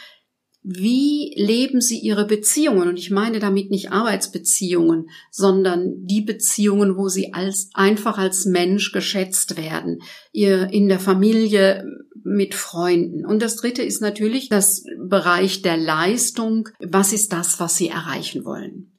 wie 0.68 1.32
leben 1.38 1.80
Sie 1.80 2.00
Ihre 2.00 2.26
Beziehungen? 2.26 2.90
Und 2.90 2.98
ich 2.98 3.12
meine 3.12 3.38
damit 3.38 3.70
nicht 3.70 3.92
Arbeitsbeziehungen, 3.92 5.10
sondern 5.30 6.06
die 6.06 6.22
Beziehungen, 6.22 6.98
wo 6.98 7.08
Sie 7.08 7.34
als, 7.34 7.70
einfach 7.76 8.18
als 8.18 8.46
Mensch 8.46 8.92
geschätzt 8.92 9.58
werden. 9.58 10.00
Ihr 10.32 10.72
in 10.72 10.88
der 10.88 11.00
Familie 11.00 11.86
mit 12.24 12.56
Freunden. 12.56 13.28
Und 13.28 13.44
das 13.44 13.58
dritte 13.58 13.84
ist 13.84 14.02
natürlich 14.02 14.50
das 14.50 14.84
Bereich 15.08 15.62
der 15.62 15.78
Leistung. 15.78 16.70
Was 16.80 17.14
ist 17.14 17.32
das, 17.32 17.60
was 17.60 17.78
Sie 17.78 17.90
erreichen 17.90 18.44
wollen? 18.44 18.95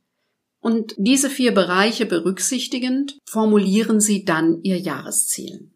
Und 0.67 0.97
diese 0.99 1.31
vier 1.31 1.55
Bereiche 1.55 2.07
berücksichtigend 2.07 3.21
formulieren 3.25 4.01
Sie 4.01 4.25
dann 4.25 4.65
Ihr 4.65 4.79
Jahresziel. 4.79 5.71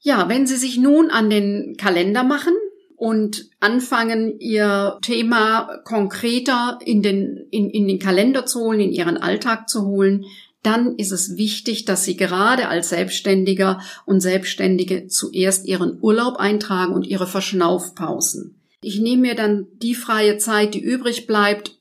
Ja, 0.00 0.28
wenn 0.28 0.48
Sie 0.48 0.56
sich 0.56 0.78
nun 0.78 1.12
an 1.12 1.30
den 1.30 1.76
Kalender 1.76 2.24
machen 2.24 2.54
und 2.96 3.48
anfangen, 3.60 4.40
Ihr 4.40 4.98
Thema 5.00 5.78
konkreter 5.84 6.80
in 6.84 7.02
den, 7.02 7.46
in, 7.52 7.70
in 7.70 7.86
den 7.86 8.00
Kalender 8.00 8.46
zu 8.46 8.62
holen, 8.62 8.80
in 8.80 8.90
Ihren 8.90 9.16
Alltag 9.16 9.68
zu 9.68 9.86
holen, 9.86 10.24
dann 10.64 10.96
ist 10.96 11.12
es 11.12 11.36
wichtig, 11.36 11.84
dass 11.84 12.02
Sie 12.02 12.16
gerade 12.16 12.66
als 12.66 12.88
Selbstständiger 12.88 13.80
und 14.06 14.18
Selbstständige 14.18 15.06
zuerst 15.06 15.68
Ihren 15.68 15.98
Urlaub 16.02 16.38
eintragen 16.38 16.94
und 16.94 17.06
Ihre 17.06 17.28
Verschnaufpausen. 17.28 18.60
Ich 18.82 18.98
nehme 18.98 19.22
mir 19.22 19.34
dann 19.36 19.68
die 19.80 19.94
freie 19.94 20.36
Zeit, 20.38 20.74
die 20.74 20.82
übrig 20.82 21.28
bleibt. 21.28 21.78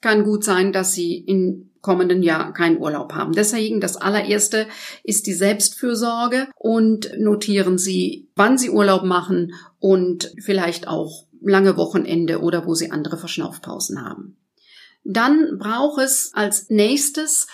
Kann 0.00 0.24
gut 0.24 0.42
sein, 0.42 0.72
dass 0.72 0.92
Sie 0.92 1.18
im 1.18 1.70
kommenden 1.84 2.22
Jahr 2.22 2.52
keinen 2.54 2.78
Urlaub 2.78 3.12
haben. 3.12 3.32
Deswegen 3.32 3.80
das 3.80 3.96
allererste 3.96 4.66
ist 5.04 5.26
die 5.26 5.34
Selbstfürsorge 5.34 6.48
und 6.56 7.10
notieren 7.18 7.76
Sie, 7.76 8.26
wann 8.34 8.56
Sie 8.56 8.70
Urlaub 8.70 9.04
machen 9.04 9.52
und 9.78 10.32
vielleicht 10.42 10.88
auch 10.88 11.26
lange 11.42 11.76
Wochenende 11.76 12.40
oder 12.40 12.66
wo 12.66 12.74
Sie 12.74 12.90
andere 12.90 13.18
Verschnaufpausen 13.18 14.02
haben. 14.02 14.36
Dann 15.04 15.58
braucht 15.58 16.00
es 16.00 16.30
als 16.32 16.70
nächstes 16.70 17.46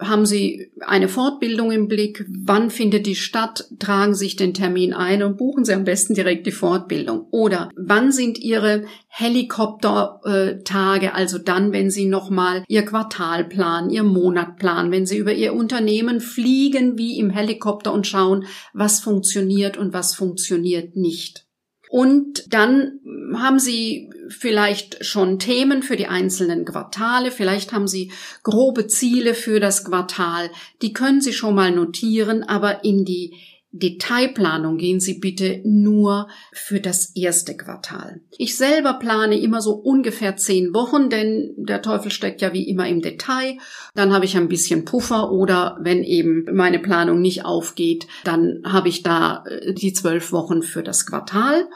haben 0.00 0.26
Sie 0.26 0.72
eine 0.80 1.08
Fortbildung 1.08 1.70
im 1.70 1.86
Blick? 1.88 2.24
Wann 2.28 2.70
findet 2.70 3.06
die 3.06 3.14
statt? 3.14 3.66
Tragen 3.78 4.14
Sie 4.14 4.24
sich 4.24 4.36
den 4.36 4.54
Termin 4.54 4.94
ein 4.94 5.22
und 5.22 5.36
buchen 5.36 5.64
Sie 5.64 5.74
am 5.74 5.84
besten 5.84 6.14
direkt 6.14 6.46
die 6.46 6.52
Fortbildung. 6.52 7.26
Oder 7.30 7.70
wann 7.76 8.12
sind 8.12 8.38
Ihre 8.38 8.84
Helikoptertage? 9.08 11.14
Also 11.14 11.38
dann, 11.38 11.72
wenn 11.72 11.90
Sie 11.90 12.06
nochmal 12.06 12.64
Ihr 12.68 12.84
Quartal 12.84 13.44
planen, 13.44 13.90
Ihr 13.90 14.04
Monat 14.04 14.56
planen, 14.56 14.90
wenn 14.90 15.06
Sie 15.06 15.18
über 15.18 15.32
Ihr 15.32 15.54
Unternehmen 15.54 16.20
fliegen 16.20 16.98
wie 16.98 17.18
im 17.18 17.30
Helikopter 17.30 17.92
und 17.92 18.06
schauen, 18.06 18.46
was 18.72 19.00
funktioniert 19.00 19.76
und 19.76 19.92
was 19.92 20.14
funktioniert 20.14 20.96
nicht. 20.96 21.49
Und 21.90 22.44
dann 22.54 23.00
haben 23.34 23.58
Sie 23.58 24.10
vielleicht 24.28 25.04
schon 25.04 25.40
Themen 25.40 25.82
für 25.82 25.96
die 25.96 26.06
einzelnen 26.06 26.64
Quartale, 26.64 27.32
vielleicht 27.32 27.72
haben 27.72 27.88
Sie 27.88 28.12
grobe 28.44 28.86
Ziele 28.86 29.34
für 29.34 29.58
das 29.58 29.84
Quartal, 29.84 30.50
die 30.82 30.92
können 30.92 31.20
Sie 31.20 31.32
schon 31.32 31.56
mal 31.56 31.72
notieren, 31.72 32.44
aber 32.44 32.84
in 32.84 33.04
die 33.04 33.34
Detailplanung 33.72 34.78
gehen 34.78 34.98
Sie 34.98 35.20
bitte 35.20 35.60
nur 35.64 36.28
für 36.52 36.80
das 36.80 37.14
erste 37.14 37.56
Quartal. 37.56 38.20
Ich 38.36 38.56
selber 38.56 38.94
plane 38.94 39.38
immer 39.38 39.60
so 39.60 39.72
ungefähr 39.72 40.36
zehn 40.36 40.74
Wochen, 40.74 41.08
denn 41.08 41.54
der 41.56 41.80
Teufel 41.80 42.10
steckt 42.10 42.40
ja 42.40 42.52
wie 42.52 42.68
immer 42.68 42.88
im 42.88 43.00
Detail. 43.00 43.58
Dann 43.94 44.12
habe 44.12 44.24
ich 44.24 44.36
ein 44.36 44.48
bisschen 44.48 44.84
Puffer 44.84 45.30
oder 45.30 45.78
wenn 45.80 46.02
eben 46.02 46.46
meine 46.52 46.80
Planung 46.80 47.20
nicht 47.20 47.44
aufgeht, 47.44 48.08
dann 48.24 48.62
habe 48.64 48.88
ich 48.88 49.04
da 49.04 49.44
äh, 49.46 49.72
die 49.72 49.92
zwölf 49.92 50.32
Wochen 50.32 50.62
für 50.62 50.82
das 50.82 51.06
Quartal. 51.06 51.68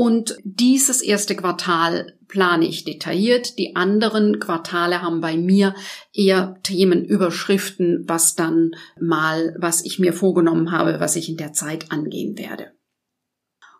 Und 0.00 0.38
dieses 0.44 1.02
erste 1.02 1.36
Quartal 1.36 2.16
plane 2.26 2.66
ich 2.66 2.84
detailliert. 2.84 3.58
Die 3.58 3.76
anderen 3.76 4.40
Quartale 4.40 5.02
haben 5.02 5.20
bei 5.20 5.36
mir 5.36 5.74
eher 6.14 6.58
Themenüberschriften, 6.62 8.04
was 8.06 8.34
dann 8.34 8.70
mal, 8.98 9.54
was 9.58 9.84
ich 9.84 9.98
mir 9.98 10.14
vorgenommen 10.14 10.72
habe, 10.72 11.00
was 11.00 11.16
ich 11.16 11.28
in 11.28 11.36
der 11.36 11.52
Zeit 11.52 11.92
angehen 11.92 12.38
werde. 12.38 12.72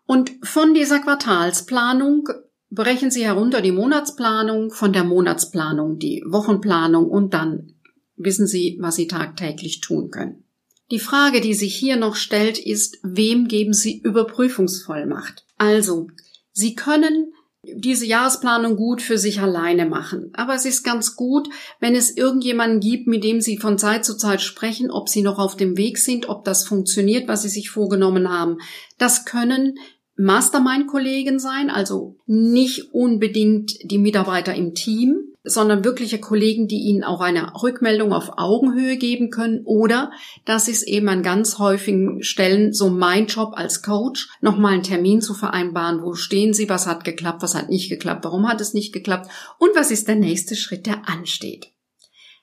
Und 0.04 0.30
von 0.42 0.74
dieser 0.74 0.98
Quartalsplanung 0.98 2.28
brechen 2.68 3.10
Sie 3.10 3.24
herunter 3.24 3.62
die 3.62 3.72
Monatsplanung, 3.72 4.72
von 4.72 4.92
der 4.92 5.04
Monatsplanung 5.04 5.98
die 5.98 6.22
Wochenplanung 6.26 7.08
und 7.08 7.32
dann 7.32 7.76
wissen 8.16 8.46
Sie, 8.46 8.76
was 8.78 8.96
Sie 8.96 9.08
tagtäglich 9.08 9.80
tun 9.80 10.10
können. 10.10 10.44
Die 10.90 11.00
Frage, 11.00 11.40
die 11.40 11.54
sich 11.54 11.74
hier 11.76 11.96
noch 11.96 12.14
stellt, 12.14 12.58
ist, 12.58 12.98
wem 13.02 13.48
geben 13.48 13.72
Sie 13.72 14.00
Überprüfungsvollmacht? 14.00 15.46
Also, 15.60 16.08
Sie 16.52 16.74
können 16.74 17.34
diese 17.62 18.06
Jahresplanung 18.06 18.76
gut 18.76 19.02
für 19.02 19.18
sich 19.18 19.40
alleine 19.40 19.84
machen. 19.84 20.30
Aber 20.32 20.54
es 20.54 20.64
ist 20.64 20.82
ganz 20.82 21.16
gut, 21.16 21.50
wenn 21.80 21.94
es 21.94 22.16
irgendjemanden 22.16 22.80
gibt, 22.80 23.06
mit 23.06 23.22
dem 23.22 23.42
Sie 23.42 23.58
von 23.58 23.76
Zeit 23.76 24.06
zu 24.06 24.16
Zeit 24.16 24.40
sprechen, 24.40 24.90
ob 24.90 25.10
Sie 25.10 25.20
noch 25.20 25.38
auf 25.38 25.56
dem 25.56 25.76
Weg 25.76 25.98
sind, 25.98 26.30
ob 26.30 26.46
das 26.46 26.66
funktioniert, 26.66 27.28
was 27.28 27.42
Sie 27.42 27.50
sich 27.50 27.68
vorgenommen 27.68 28.30
haben. 28.30 28.56
Das 28.96 29.26
können 29.26 29.74
Mastermind-Kollegen 30.16 31.38
sein, 31.38 31.68
also 31.68 32.16
nicht 32.26 32.94
unbedingt 32.94 33.72
die 33.84 33.98
Mitarbeiter 33.98 34.54
im 34.54 34.74
Team, 34.74 35.29
sondern 35.42 35.84
wirkliche 35.84 36.18
Kollegen, 36.18 36.68
die 36.68 36.80
Ihnen 36.80 37.02
auch 37.02 37.20
eine 37.20 37.62
Rückmeldung 37.62 38.12
auf 38.12 38.32
Augenhöhe 38.36 38.96
geben 38.96 39.30
können 39.30 39.62
oder 39.64 40.10
das 40.44 40.68
ist 40.68 40.82
eben 40.82 41.08
an 41.08 41.22
ganz 41.22 41.58
häufigen 41.58 42.22
Stellen 42.22 42.72
so 42.72 42.90
mein 42.90 43.26
Job 43.26 43.52
als 43.54 43.82
Coach, 43.82 44.28
nochmal 44.40 44.74
einen 44.74 44.82
Termin 44.82 45.22
zu 45.22 45.34
vereinbaren, 45.34 46.02
wo 46.02 46.14
stehen 46.14 46.52
Sie, 46.52 46.68
was 46.68 46.86
hat 46.86 47.04
geklappt, 47.04 47.42
was 47.42 47.54
hat 47.54 47.70
nicht 47.70 47.88
geklappt, 47.88 48.24
warum 48.24 48.48
hat 48.48 48.60
es 48.60 48.74
nicht 48.74 48.92
geklappt? 48.92 49.30
Und 49.58 49.70
was 49.74 49.90
ist 49.90 50.08
der 50.08 50.16
nächste 50.16 50.56
Schritt, 50.56 50.86
der 50.86 51.08
ansteht. 51.08 51.68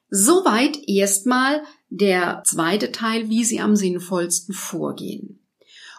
Soweit 0.09 0.77
erstmal 0.87 1.61
der 1.89 2.41
zweite 2.45 2.91
Teil, 2.91 3.29
wie 3.29 3.43
Sie 3.43 3.59
am 3.59 3.75
sinnvollsten 3.75 4.53
vorgehen. 4.53 5.39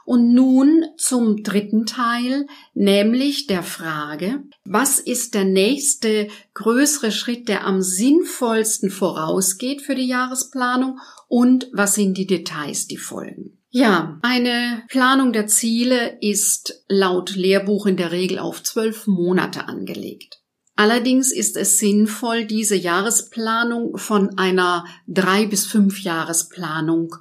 Und 0.08 0.32
nun 0.32 0.86
zum 0.96 1.42
dritten 1.42 1.84
Teil, 1.84 2.46
nämlich 2.72 3.46
der 3.46 3.62
Frage, 3.62 4.42
was 4.64 5.00
ist 5.00 5.34
der 5.34 5.44
nächste 5.44 6.28
größere 6.54 7.12
Schritt, 7.12 7.46
der 7.46 7.66
am 7.66 7.82
sinnvollsten 7.82 8.90
vorausgeht 8.90 9.82
für 9.82 9.94
die 9.94 10.06
Jahresplanung 10.06 10.98
und 11.28 11.68
was 11.74 11.94
sind 11.94 12.16
die 12.16 12.26
Details, 12.26 12.86
die 12.86 12.96
folgen. 12.96 13.58
Ja, 13.68 14.18
eine 14.22 14.82
Planung 14.88 15.34
der 15.34 15.46
Ziele 15.46 16.16
ist 16.22 16.86
laut 16.88 17.36
Lehrbuch 17.36 17.84
in 17.84 17.98
der 17.98 18.10
Regel 18.10 18.38
auf 18.38 18.62
zwölf 18.62 19.06
Monate 19.06 19.68
angelegt. 19.68 20.40
Allerdings 20.74 21.30
ist 21.32 21.54
es 21.58 21.78
sinnvoll, 21.78 22.46
diese 22.46 22.76
Jahresplanung 22.76 23.98
von 23.98 24.38
einer 24.38 24.86
drei 25.06 25.44
bis 25.44 25.66
fünf 25.66 26.00
Jahresplanung 26.00 27.14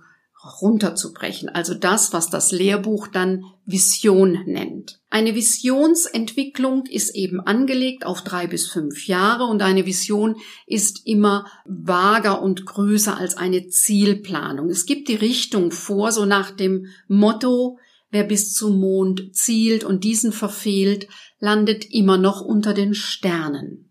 runterzubrechen. 0.62 1.50
Also 1.50 1.74
das, 1.74 2.14
was 2.14 2.30
das 2.30 2.52
Lehrbuch 2.52 3.08
dann 3.08 3.44
Vision 3.66 4.44
nennt. 4.46 5.00
Eine 5.10 5.36
Visionsentwicklung 5.36 6.86
ist 6.86 7.16
eben 7.16 7.40
angelegt 7.40 8.06
auf 8.06 8.24
drei 8.24 8.48
bis 8.48 8.68
fünf 8.68 9.08
Jahre 9.08 9.46
und 9.46 9.62
eine 9.62 9.86
Vision 9.86 10.36
ist 10.66 11.06
immer 11.06 11.46
vager 11.66 12.42
und 12.42 12.66
größer 12.66 13.18
als 13.18 13.38
eine 13.38 13.68
Zielplanung. 13.68 14.70
Es 14.70 14.86
gibt 14.86 15.08
die 15.08 15.16
Richtung 15.16 15.72
vor, 15.72 16.12
so 16.12 16.26
nach 16.26 16.52
dem 16.52 16.88
Motto, 17.08 17.78
wer 18.10 18.24
bis 18.24 18.54
zum 18.54 18.80
Mond 18.80 19.36
zielt 19.36 19.84
und 19.84 20.04
diesen 20.04 20.32
verfehlt, 20.32 21.08
landet 21.40 21.86
immer 21.92 22.18
noch 22.18 22.42
unter 22.42 22.74
den 22.74 22.94
Sternen. 22.94 23.87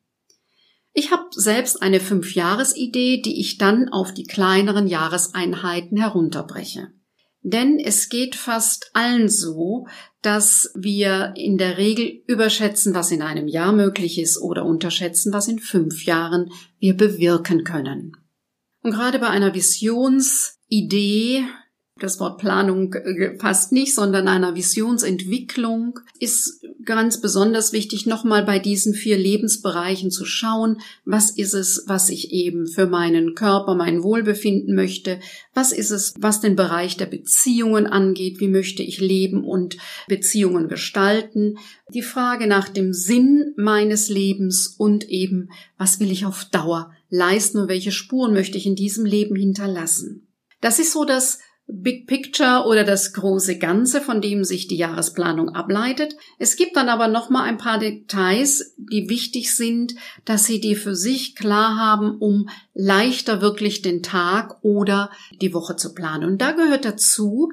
Ich 0.99 1.11
habe 1.11 1.27
selbst 1.31 1.83
eine 1.83 2.01
Fünfjahresidee, 2.01 3.21
die 3.21 3.39
ich 3.39 3.59
dann 3.59 3.91
auf 3.91 4.15
die 4.15 4.25
kleineren 4.25 4.87
Jahreseinheiten 4.87 5.99
herunterbreche. 5.99 6.89
Denn 7.43 7.79
es 7.79 8.09
geht 8.09 8.35
fast 8.35 8.91
allen 8.95 9.29
so, 9.29 9.87
dass 10.23 10.73
wir 10.75 11.35
in 11.37 11.59
der 11.59 11.77
Regel 11.77 12.23
überschätzen, 12.27 12.95
was 12.95 13.11
in 13.11 13.21
einem 13.21 13.47
Jahr 13.47 13.75
möglich 13.75 14.19
ist 14.19 14.41
oder 14.41 14.65
unterschätzen, 14.65 15.35
was 15.35 15.49
in 15.49 15.59
fünf 15.59 16.07
Jahren 16.07 16.51
wir 16.79 16.97
bewirken 16.97 17.63
können. 17.63 18.13
Und 18.83 18.93
gerade 18.93 19.19
bei 19.19 19.29
einer 19.29 19.53
Visionsidee 19.53 21.45
das 21.99 22.21
Wort 22.21 22.39
Planung 22.39 22.93
äh, 22.93 23.31
passt 23.31 23.73
nicht, 23.73 23.95
sondern 23.95 24.29
einer 24.29 24.55
Visionsentwicklung 24.55 26.01
ist 26.21 26.63
ganz 26.85 27.21
besonders 27.21 27.73
wichtig, 27.73 28.07
nochmal 28.07 28.45
bei 28.45 28.59
diesen 28.59 28.93
vier 28.93 29.17
Lebensbereichen 29.17 30.11
zu 30.11 30.27
schauen, 30.27 30.81
was 31.05 31.31
ist 31.31 31.55
es, 31.55 31.85
was 31.87 32.11
ich 32.11 32.33
eben 32.33 32.67
für 32.67 32.87
meinen 32.87 33.35
Körper, 33.35 33.75
mein 33.75 34.03
Wohlbefinden 34.03 34.75
möchte, 34.75 35.21
was 35.55 35.73
ist 35.73 35.91
es, 35.91 36.15
was 36.19 36.43
den 36.43 36.55
Bereich 36.55 36.99
der 36.99 37.07
Beziehungen 37.07 37.87
angeht, 37.87 38.41
wie 38.41 38.49
möchte 38.49 38.83
ich 38.83 39.01
leben 39.01 39.43
und 39.43 39.79
Beziehungen 40.07 40.69
gestalten, 40.69 41.57
die 41.95 42.03
Frage 42.03 42.47
nach 42.47 42.69
dem 42.69 42.93
Sinn 42.93 43.55
meines 43.57 44.11
Lebens 44.11 44.75
und 44.77 45.09
eben, 45.09 45.49
was 45.79 45.99
will 45.99 46.13
ich 46.13 46.27
auf 46.27 46.45
Dauer 46.45 46.93
leisten 47.09 47.59
und 47.59 47.69
welche 47.69 47.93
Spuren 47.93 48.35
möchte 48.35 48.59
ich 48.59 48.67
in 48.67 48.77
diesem 48.77 49.07
Leben 49.07 49.37
hinterlassen. 49.37 50.27
Das 50.61 50.79
ist 50.79 50.93
so 50.93 51.05
das 51.05 51.39
Big 51.69 52.07
Picture 52.07 52.65
oder 52.67 52.85
das 52.85 53.13
große 53.13 53.59
Ganze, 53.59 54.01
von 54.01 54.21
dem 54.21 54.45
sich 54.45 54.69
die 54.69 54.77
Jahresplanung 54.77 55.49
ableitet. 55.49 56.17
Es 56.39 56.55
gibt 56.55 56.77
dann 56.77 56.89
aber 56.89 57.09
noch 57.09 57.29
mal 57.29 57.43
ein 57.43 57.59
paar 57.59 57.79
Details, 57.79 58.75
die 58.77 59.09
wichtig 59.09 59.55
sind, 59.55 59.95
dass 60.25 60.45
Sie 60.45 60.61
die 60.61 60.77
für 60.77 60.95
sich 60.95 61.35
klar 61.35 61.77
haben, 61.77 62.19
um 62.19 62.49
leichter 62.73 63.41
wirklich 63.41 63.83
den 63.83 64.05
Tag 64.05 64.63
oder 64.63 65.11
die 65.41 65.53
Woche 65.53 65.75
zu 65.75 65.93
planen. 65.93 66.31
Und 66.31 66.39
da 66.41 66.53
gehört 66.53 66.85
dazu, 66.85 67.51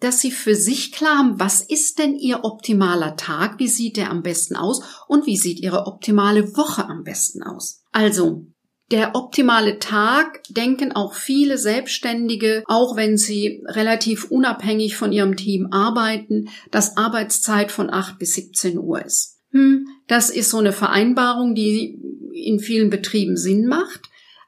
dass 0.00 0.20
Sie 0.20 0.30
für 0.30 0.54
sich 0.54 0.92
klar 0.92 1.16
haben, 1.16 1.40
was 1.40 1.62
ist 1.62 1.98
denn 1.98 2.16
Ihr 2.16 2.44
optimaler 2.44 3.16
Tag, 3.16 3.58
wie 3.58 3.68
sieht 3.68 3.96
der 3.96 4.10
am 4.10 4.22
besten 4.22 4.56
aus 4.56 4.82
und 5.08 5.24
wie 5.24 5.38
sieht 5.38 5.60
Ihre 5.60 5.86
optimale 5.86 6.54
Woche 6.56 6.84
am 6.84 7.02
besten 7.02 7.42
aus. 7.42 7.82
Also, 7.92 8.46
Der 8.90 9.14
optimale 9.14 9.78
Tag 9.78 10.42
denken 10.50 10.92
auch 10.92 11.14
viele 11.14 11.56
Selbstständige, 11.56 12.62
auch 12.66 12.96
wenn 12.96 13.16
sie 13.16 13.62
relativ 13.66 14.30
unabhängig 14.30 14.96
von 14.96 15.10
ihrem 15.10 15.36
Team 15.36 15.68
arbeiten, 15.70 16.48
dass 16.70 16.96
Arbeitszeit 16.96 17.72
von 17.72 17.90
8 17.90 18.18
bis 18.18 18.34
17 18.34 18.78
Uhr 18.78 19.04
ist. 19.04 19.40
Hm, 19.52 19.86
das 20.06 20.28
ist 20.30 20.50
so 20.50 20.58
eine 20.58 20.72
Vereinbarung, 20.72 21.54
die 21.54 21.98
in 22.34 22.58
vielen 22.58 22.90
Betrieben 22.90 23.36
Sinn 23.36 23.66
macht, 23.66 24.02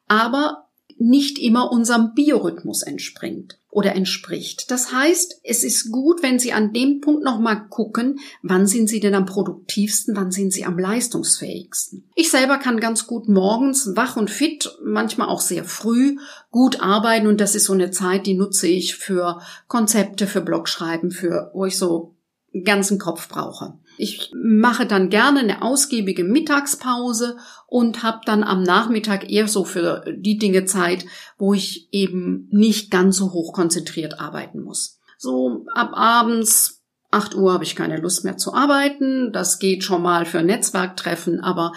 aber 0.06 0.68
nicht 0.98 1.38
immer 1.38 1.72
unserem 1.72 2.12
Biorhythmus 2.14 2.82
entspringt 2.82 3.58
oder 3.76 3.94
entspricht. 3.94 4.70
Das 4.70 4.90
heißt, 4.90 5.40
es 5.42 5.62
ist 5.62 5.92
gut, 5.92 6.22
wenn 6.22 6.38
Sie 6.38 6.54
an 6.54 6.72
dem 6.72 7.02
Punkt 7.02 7.22
nochmal 7.22 7.68
gucken, 7.68 8.20
wann 8.42 8.66
sind 8.66 8.88
Sie 8.88 9.00
denn 9.00 9.14
am 9.14 9.26
produktivsten, 9.26 10.16
wann 10.16 10.30
sind 10.30 10.50
Sie 10.50 10.64
am 10.64 10.78
leistungsfähigsten. 10.78 12.08
Ich 12.14 12.30
selber 12.30 12.56
kann 12.56 12.80
ganz 12.80 13.06
gut 13.06 13.28
morgens 13.28 13.94
wach 13.94 14.16
und 14.16 14.30
fit, 14.30 14.74
manchmal 14.82 15.28
auch 15.28 15.42
sehr 15.42 15.62
früh, 15.62 16.16
gut 16.50 16.80
arbeiten 16.80 17.26
und 17.26 17.38
das 17.38 17.54
ist 17.54 17.64
so 17.64 17.74
eine 17.74 17.90
Zeit, 17.90 18.24
die 18.24 18.32
nutze 18.32 18.66
ich 18.66 18.96
für 18.96 19.42
Konzepte, 19.68 20.26
für 20.26 20.40
Blogschreiben, 20.40 21.10
für, 21.10 21.50
wo 21.52 21.66
ich 21.66 21.76
so 21.76 22.16
ganzen 22.64 22.98
Kopf 22.98 23.28
brauche. 23.28 23.74
Ich 23.98 24.30
mache 24.34 24.86
dann 24.86 25.10
gerne 25.10 25.40
eine 25.40 25.62
ausgiebige 25.62 26.24
Mittagspause 26.24 27.36
und 27.66 28.02
habe 28.02 28.20
dann 28.24 28.42
am 28.42 28.62
Nachmittag 28.62 29.30
eher 29.30 29.48
so 29.48 29.64
für 29.64 30.04
die 30.16 30.38
Dinge 30.38 30.64
Zeit, 30.64 31.06
wo 31.38 31.54
ich 31.54 31.88
eben 31.92 32.48
nicht 32.50 32.90
ganz 32.90 33.16
so 33.16 33.32
hoch 33.32 33.52
konzentriert 33.52 34.20
arbeiten 34.20 34.62
muss. 34.62 34.98
So 35.18 35.64
ab 35.74 35.92
abends 35.94 36.76
8 37.10 37.34
Uhr 37.34 37.52
habe 37.52 37.64
ich 37.64 37.76
keine 37.76 37.96
Lust 37.98 38.24
mehr 38.24 38.36
zu 38.36 38.52
arbeiten. 38.52 39.32
Das 39.32 39.58
geht 39.58 39.84
schon 39.84 40.02
mal 40.02 40.26
für 40.26 40.42
Netzwerktreffen, 40.42 41.40
aber 41.40 41.72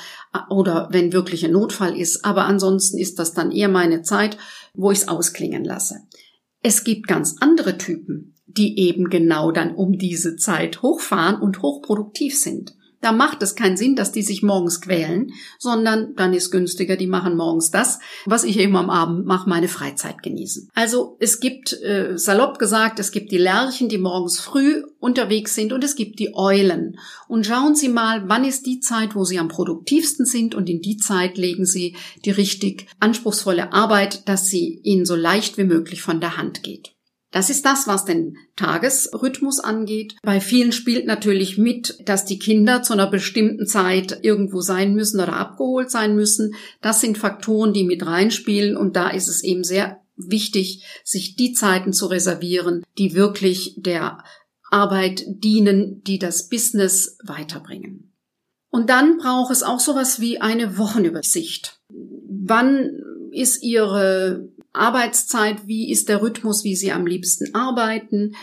oder 0.50 0.90
wenn 0.92 1.14
wirklich 1.14 1.46
ein 1.46 1.52
Notfall 1.52 1.98
ist. 1.98 2.26
Aber 2.26 2.46
ansonsten 2.46 2.98
ist 2.98 3.20
das 3.20 3.34
dann 3.34 3.52
eher 3.52 3.70
meine 3.70 4.02
Zeit, 4.02 4.38
wo 4.74 4.92
ich 4.92 5.00
es 5.00 5.08
ausklingen 5.08 5.64
lasse. 5.64 6.02
Es 6.62 6.84
gibt 6.84 7.08
ganz 7.08 7.38
andere 7.40 7.78
Typen 7.78 8.36
die 8.58 8.80
eben 8.80 9.10
genau 9.10 9.52
dann 9.52 9.76
um 9.76 9.98
diese 9.98 10.36
Zeit 10.36 10.82
hochfahren 10.82 11.42
und 11.42 11.62
hochproduktiv 11.62 12.38
sind. 12.38 12.74
Da 13.02 13.14
macht 13.14 13.42
es 13.44 13.56
keinen 13.56 13.78
Sinn, 13.78 13.96
dass 13.96 14.12
die 14.12 14.22
sich 14.22 14.44
morgens 14.44 14.82
quälen, 14.82 15.32
sondern 15.58 16.16
dann 16.16 16.34
ist 16.34 16.52
günstiger, 16.52 16.98
die 16.98 17.08
machen 17.08 17.38
morgens 17.38 17.72
das, 17.72 18.00
was 18.26 18.44
ich 18.44 18.60
eben 18.60 18.76
am 18.76 18.90
Abend 18.90 19.26
mache, 19.26 19.50
meine 19.50 19.70
Freizeit 19.70 20.22
genießen. 20.22 20.70
Also 20.76 21.16
es 21.20 21.40
gibt, 21.40 21.82
äh, 21.82 22.18
salopp 22.18 22.60
gesagt, 22.60 23.00
es 23.00 23.12
gibt 23.12 23.32
die 23.32 23.38
Lerchen, 23.38 23.88
die 23.88 23.98
morgens 23.98 24.40
früh 24.40 24.84
unterwegs 25.00 25.56
sind 25.56 25.72
und 25.72 25.84
es 25.84 25.96
gibt 25.96 26.20
die 26.20 26.36
Eulen. 26.36 27.00
Und 27.30 27.46
schauen 27.46 27.74
Sie 27.74 27.88
mal, 27.88 28.28
wann 28.28 28.44
ist 28.44 28.66
die 28.66 28.82
Zeit, 28.82 29.16
wo 29.16 29.24
Sie 29.24 29.40
am 29.40 29.48
produktivsten 29.48 30.26
sind 30.26 30.54
und 30.54 30.70
in 30.70 30.82
die 30.82 30.98
Zeit 30.98 31.38
legen 31.38 31.66
Sie 31.66 31.96
die 32.26 32.32
richtig 32.32 32.88
anspruchsvolle 33.00 33.72
Arbeit, 33.72 34.28
dass 34.28 34.48
sie 34.48 34.82
Ihnen 34.84 35.06
so 35.06 35.16
leicht 35.16 35.58
wie 35.58 35.64
möglich 35.64 36.02
von 36.02 36.20
der 36.20 36.36
Hand 36.36 36.64
geht. 36.64 36.99
Das 37.32 37.50
ist 37.50 37.64
das, 37.66 37.88
was 37.88 38.06
den 38.06 38.38
Tagesrhythmus 38.56 39.60
angeht. 39.60 40.16
Bei 40.24 40.40
vielen 40.42 40.72
spielt 40.72 41.06
natürlich 41.06 41.58
mit, 41.58 41.98
dass 42.06 42.26
die 42.26 42.40
Kinder 42.40 42.82
zu 42.82 42.94
einer 42.94 43.10
bestimmten 43.10 43.68
Zeit 43.68 44.20
irgendwo 44.24 44.62
sein 44.62 44.96
müssen 44.96 45.20
oder 45.20 45.34
abgeholt 45.34 45.92
sein 45.92 46.16
müssen. 46.16 46.56
Das 46.82 47.02
sind 47.02 47.18
Faktoren, 47.18 47.74
die 47.74 47.84
mit 47.84 48.06
reinspielen 48.06 48.76
und 48.76 48.96
da 48.96 49.10
ist 49.10 49.28
es 49.28 49.44
eben 49.44 49.64
sehr 49.64 50.02
wichtig, 50.16 50.86
sich 51.04 51.36
die 51.36 51.54
Zeiten 51.54 51.94
zu 51.94 52.08
reservieren, 52.08 52.84
die 52.98 53.14
wirklich 53.14 53.76
der 53.78 54.24
Arbeit 54.72 55.24
dienen, 55.28 56.02
die 56.04 56.20
das 56.20 56.50
Business 56.50 57.18
weiterbringen. 57.24 58.12
Und 58.70 58.90
dann 58.90 59.18
braucht 59.18 59.52
es 59.52 59.64
auch 59.64 59.80
sowas 59.80 60.20
wie 60.20 60.42
eine 60.42 60.78
Wochenübersicht. 60.78 61.80
Wann 61.90 62.92
ist 63.32 63.64
Ihre 63.64 64.50
Arbeitszeit, 64.74 65.68
wie 65.68 65.92
ist 65.92 66.10
der 66.10 66.22
Rhythmus, 66.22 66.64
wie 66.64 66.76
Sie 66.76 66.92
am 66.92 67.06
liebsten 67.06 67.54
arbeiten. 67.56 68.36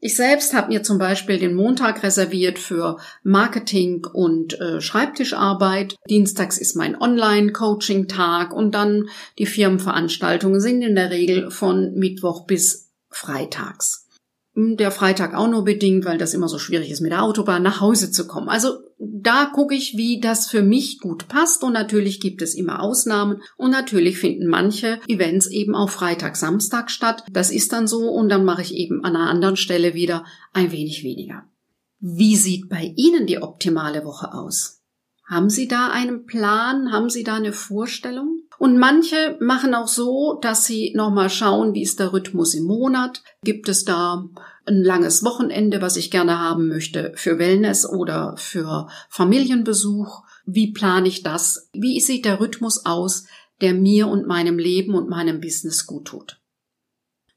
Ich 0.00 0.16
selbst 0.16 0.52
habe 0.52 0.68
mir 0.68 0.82
zum 0.82 0.98
Beispiel 0.98 1.38
den 1.38 1.54
Montag 1.54 2.02
reserviert 2.02 2.58
für 2.58 2.98
Marketing 3.22 4.04
und 4.12 4.60
äh, 4.60 4.80
Schreibtischarbeit. 4.82 5.96
Dienstags 6.10 6.58
ist 6.58 6.76
mein 6.76 7.00
Online-Coaching-Tag 7.00 8.52
und 8.52 8.74
dann 8.74 9.08
die 9.38 9.46
Firmenveranstaltungen 9.46 10.60
sind 10.60 10.82
in 10.82 10.94
der 10.94 11.10
Regel 11.10 11.50
von 11.50 11.94
Mittwoch 11.94 12.44
bis 12.44 12.90
Freitags. 13.08 14.06
Hm, 14.54 14.76
der 14.76 14.90
Freitag 14.90 15.34
auch 15.34 15.48
nur 15.48 15.64
bedingt, 15.64 16.04
weil 16.04 16.18
das 16.18 16.34
immer 16.34 16.48
so 16.48 16.58
schwierig 16.58 16.90
ist, 16.90 17.00
mit 17.00 17.12
der 17.12 17.22
Autobahn 17.22 17.62
nach 17.62 17.80
Hause 17.80 18.10
zu 18.10 18.26
kommen. 18.26 18.48
Also 18.48 18.80
da 19.26 19.46
gucke 19.46 19.74
ich, 19.74 19.96
wie 19.96 20.20
das 20.20 20.48
für 20.48 20.62
mich 20.62 21.00
gut 21.00 21.28
passt 21.28 21.64
und 21.64 21.72
natürlich 21.72 22.20
gibt 22.20 22.42
es 22.42 22.54
immer 22.54 22.80
Ausnahmen 22.80 23.42
und 23.56 23.70
natürlich 23.70 24.18
finden 24.18 24.46
manche 24.46 25.00
Events 25.08 25.46
eben 25.46 25.74
auch 25.74 25.90
Freitag, 25.90 26.36
Samstag 26.36 26.90
statt. 26.90 27.24
Das 27.32 27.50
ist 27.50 27.72
dann 27.72 27.86
so 27.86 28.10
und 28.10 28.28
dann 28.28 28.44
mache 28.44 28.62
ich 28.62 28.74
eben 28.74 29.04
an 29.04 29.16
einer 29.16 29.30
anderen 29.30 29.56
Stelle 29.56 29.94
wieder 29.94 30.24
ein 30.52 30.72
wenig 30.72 31.02
weniger. 31.02 31.44
Wie 32.00 32.36
sieht 32.36 32.68
bei 32.68 32.92
Ihnen 32.96 33.26
die 33.26 33.42
optimale 33.42 34.04
Woche 34.04 34.34
aus? 34.34 34.82
Haben 35.26 35.48
Sie 35.48 35.68
da 35.68 35.88
einen 35.88 36.26
Plan? 36.26 36.92
Haben 36.92 37.08
Sie 37.08 37.24
da 37.24 37.36
eine 37.36 37.54
Vorstellung? 37.54 38.40
Und 38.58 38.78
manche 38.78 39.36
machen 39.40 39.74
auch 39.74 39.88
so, 39.88 40.38
dass 40.40 40.64
sie 40.64 40.92
nochmal 40.94 41.30
schauen, 41.30 41.74
wie 41.74 41.82
ist 41.82 42.00
der 42.00 42.12
Rhythmus 42.12 42.54
im 42.54 42.64
Monat? 42.64 43.22
Gibt 43.42 43.68
es 43.68 43.84
da 43.84 44.28
ein 44.66 44.82
langes 44.82 45.24
Wochenende, 45.24 45.82
was 45.82 45.96
ich 45.96 46.10
gerne 46.10 46.38
haben 46.38 46.68
möchte 46.68 47.12
für 47.16 47.38
Wellness 47.38 47.88
oder 47.88 48.36
für 48.36 48.88
Familienbesuch? 49.10 50.22
Wie 50.46 50.72
plane 50.72 51.08
ich 51.08 51.22
das? 51.22 51.68
Wie 51.72 52.00
sieht 52.00 52.24
der 52.24 52.40
Rhythmus 52.40 52.86
aus, 52.86 53.26
der 53.60 53.74
mir 53.74 54.08
und 54.08 54.26
meinem 54.26 54.58
Leben 54.58 54.94
und 54.94 55.08
meinem 55.08 55.40
Business 55.40 55.86
gut 55.86 56.06
tut? 56.06 56.40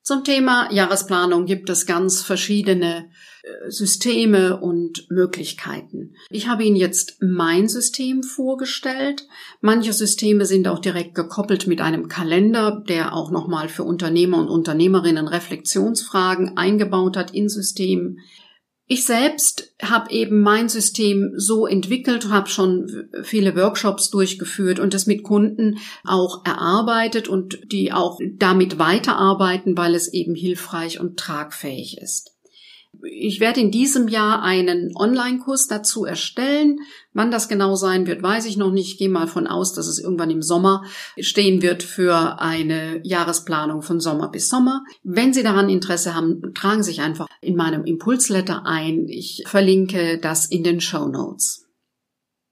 Zum 0.08 0.24
Thema 0.24 0.72
Jahresplanung 0.72 1.46
gibt 1.46 1.70
es 1.70 1.86
ganz 1.86 2.22
verschiedene 2.22 3.10
äh, 3.44 3.70
Systeme 3.70 4.58
und 4.58 5.06
Möglichkeiten. 5.10 6.16
Ich 6.30 6.48
habe 6.48 6.64
Ihnen 6.64 6.78
jetzt 6.78 7.18
mein 7.20 7.68
System 7.68 8.24
vorgestellt. 8.24 9.28
Manche 9.60 9.92
Systeme 9.92 10.46
sind 10.46 10.70
auch 10.70 10.80
direkt 10.80 11.14
gekoppelt 11.14 11.68
mit 11.68 11.82
einem 11.82 12.08
Kalender, 12.08 12.82
der 12.88 13.14
auch 13.14 13.32
nochmal 13.32 13.68
für 13.68 13.84
Unternehmer 13.84 14.38
und 14.38 14.48
Unternehmerinnen 14.48 15.28
Reflexionsfragen 15.28 16.56
eingebaut 16.56 17.18
hat 17.18 17.32
in 17.32 17.50
Systemen. 17.50 18.22
Ich 18.90 19.06
selbst 19.06 19.74
habe 19.82 20.12
eben 20.12 20.40
mein 20.40 20.70
System 20.70 21.34
so 21.36 21.68
entwickelt, 21.68 22.30
habe 22.30 22.48
schon 22.48 23.10
viele 23.22 23.54
Workshops 23.58 24.10
durchgeführt 24.10 24.80
und 24.80 24.94
das 24.94 25.08
mit 25.08 25.24
Kunden 25.24 25.80
auch 26.06 26.46
erarbeitet 26.46 27.28
und 27.28 27.60
die 27.70 27.92
auch 27.92 28.18
damit 28.38 28.80
weiterarbeiten, 28.80 29.78
weil 29.78 29.94
es 29.94 30.14
eben 30.14 30.36
hilfreich 30.36 31.02
und 31.02 31.18
tragfähig 31.20 31.98
ist. 31.98 32.37
Ich 33.04 33.40
werde 33.40 33.60
in 33.60 33.72
diesem 33.72 34.08
Jahr 34.08 34.42
einen 34.42 34.96
Online-Kurs 34.96 35.68
dazu 35.68 36.06
erstellen. 36.06 36.80
Wann 37.14 37.32
das 37.32 37.50
genau 37.50 37.76
sein 37.76 38.08
wird, 38.08 38.24
weiß 38.24 38.46
ich 38.46 38.58
noch 38.58 38.72
nicht. 38.72 38.94
Ich 38.94 38.98
gehe 38.98 39.10
mal 39.10 39.28
von 39.28 39.48
aus, 39.48 39.74
dass 39.74 39.88
es 39.88 40.00
irgendwann 40.00 40.30
im 40.30 40.42
Sommer 40.42 40.84
stehen 41.20 41.62
wird 41.62 41.84
für 41.84 42.40
eine 42.40 43.02
Jahresplanung 43.04 43.82
von 43.82 44.00
Sommer 44.00 44.30
bis 44.30 44.50
Sommer. 44.50 44.84
Wenn 45.04 45.34
Sie 45.34 45.44
daran 45.44 45.70
Interesse 45.70 46.16
haben, 46.16 46.54
tragen 46.54 46.84
Sie 46.84 46.92
sich 46.92 47.02
einfach 47.02 47.28
in 47.42 47.56
meinem 47.56 47.84
Impulsletter 47.86 48.66
ein. 48.66 49.08
Ich 49.08 49.44
verlinke 49.48 50.20
das 50.20 50.46
in 50.46 50.64
den 50.64 50.82
Show 50.82 51.08
Notes. 51.08 51.68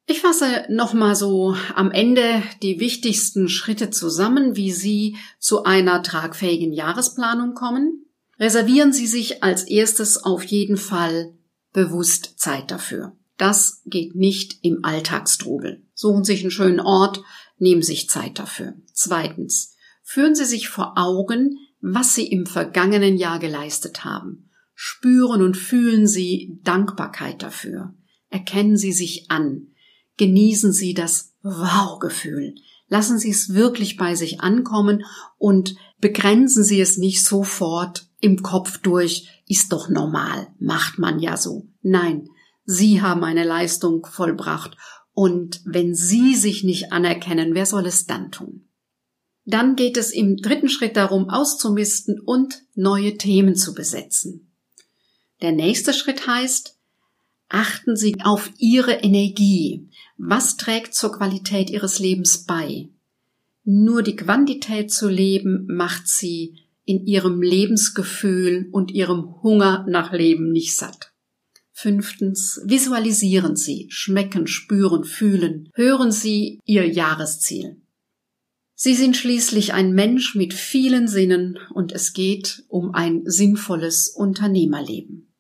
Ich 0.07 0.21
fasse 0.21 0.65
nochmal 0.69 1.15
so 1.15 1.55
am 1.73 1.89
Ende 1.89 2.43
die 2.61 2.79
wichtigsten 2.79 3.49
Schritte 3.49 3.89
zusammen, 3.89 4.55
wie 4.55 4.71
Sie 4.71 5.17
zu 5.39 5.63
einer 5.63 6.03
tragfähigen 6.03 6.73
Jahresplanung 6.73 7.55
kommen. 7.55 8.04
Reservieren 8.39 8.91
Sie 8.91 9.07
sich 9.07 9.43
als 9.43 9.63
erstes 9.63 10.23
auf 10.23 10.43
jeden 10.43 10.77
Fall 10.77 11.33
bewusst 11.71 12.39
Zeit 12.39 12.71
dafür. 12.71 13.15
Das 13.37 13.81
geht 13.85 14.15
nicht 14.15 14.59
im 14.61 14.83
Alltagstrubel. 14.83 15.83
Suchen 15.93 16.23
sich 16.23 16.41
einen 16.41 16.51
schönen 16.51 16.79
Ort, 16.79 17.21
nehmen 17.57 17.81
sich 17.81 18.09
Zeit 18.09 18.39
dafür. 18.39 18.73
Zweitens, 18.93 19.75
führen 20.03 20.35
Sie 20.35 20.45
sich 20.45 20.69
vor 20.69 20.93
Augen, 20.97 21.57
was 21.81 22.15
Sie 22.15 22.27
im 22.27 22.45
vergangenen 22.45 23.17
Jahr 23.17 23.39
geleistet 23.39 24.03
haben. 24.05 24.49
Spüren 24.73 25.41
und 25.41 25.55
fühlen 25.55 26.07
Sie 26.07 26.59
Dankbarkeit 26.63 27.41
dafür. 27.41 27.93
Erkennen 28.29 28.77
Sie 28.77 28.91
sich 28.91 29.29
an. 29.29 29.67
Genießen 30.17 30.73
Sie 30.73 30.93
das 30.93 31.33
Wow-Gefühl. 31.43 32.55
Lassen 32.87 33.17
Sie 33.17 33.29
es 33.29 33.53
wirklich 33.53 33.97
bei 33.97 34.15
sich 34.15 34.41
ankommen 34.41 35.05
und 35.37 35.75
begrenzen 35.99 36.63
Sie 36.63 36.79
es 36.79 36.97
nicht 36.97 37.25
sofort 37.25 38.04
im 38.21 38.41
Kopf 38.41 38.79
durch, 38.79 39.29
ist 39.47 39.71
doch 39.71 39.89
normal, 39.89 40.47
macht 40.59 40.99
man 40.99 41.19
ja 41.19 41.37
so. 41.37 41.67
Nein, 41.81 42.29
Sie 42.65 43.01
haben 43.01 43.23
eine 43.23 43.43
Leistung 43.43 44.05
vollbracht 44.05 44.75
und 45.13 45.61
wenn 45.65 45.93
Sie 45.93 46.35
sich 46.35 46.63
nicht 46.63 46.91
anerkennen, 46.91 47.53
wer 47.53 47.65
soll 47.65 47.85
es 47.85 48.05
dann 48.05 48.31
tun? 48.31 48.67
Dann 49.45 49.75
geht 49.75 49.97
es 49.97 50.11
im 50.11 50.37
dritten 50.37 50.69
Schritt 50.69 50.97
darum, 50.97 51.29
auszumisten 51.29 52.19
und 52.19 52.63
neue 52.73 53.17
Themen 53.17 53.55
zu 53.55 53.75
besetzen. 53.75 54.51
Der 55.41 55.51
nächste 55.51 55.93
Schritt 55.93 56.25
heißt, 56.25 56.77
achten 57.49 57.95
Sie 57.95 58.15
auf 58.23 58.49
Ihre 58.57 58.93
Energie. 58.93 59.87
Was 60.17 60.57
trägt 60.57 60.95
zur 60.95 61.11
Qualität 61.11 61.69
Ihres 61.69 61.99
Lebens 61.99 62.45
bei? 62.45 62.89
Nur 63.67 64.03
die 64.03 64.15
Quantität 64.15 64.91
zu 64.91 65.09
leben 65.09 65.65
macht 65.67 66.07
sie 66.07 66.64
in 66.85 67.05
ihrem 67.05 67.41
Lebensgefühl 67.41 68.69
und 68.71 68.91
ihrem 68.91 69.41
Hunger 69.41 69.85
nach 69.89 70.13
Leben 70.13 70.51
nicht 70.51 70.75
satt. 70.75 71.11
Fünftens, 71.71 72.61
visualisieren 72.63 73.55
Sie, 73.55 73.87
schmecken, 73.89 74.47
spüren, 74.47 75.03
fühlen, 75.03 75.69
hören 75.73 76.11
Sie 76.11 76.59
Ihr 76.63 76.87
Jahresziel. 76.87 77.81
Sie 78.75 78.93
sind 78.93 79.17
schließlich 79.17 79.73
ein 79.73 79.93
Mensch 79.93 80.35
mit 80.35 80.53
vielen 80.53 81.07
Sinnen 81.07 81.59
und 81.73 81.91
es 81.91 82.13
geht 82.13 82.63
um 82.67 82.93
ein 82.93 83.23
sinnvolles 83.25 84.09
Unternehmerleben. 84.09 85.33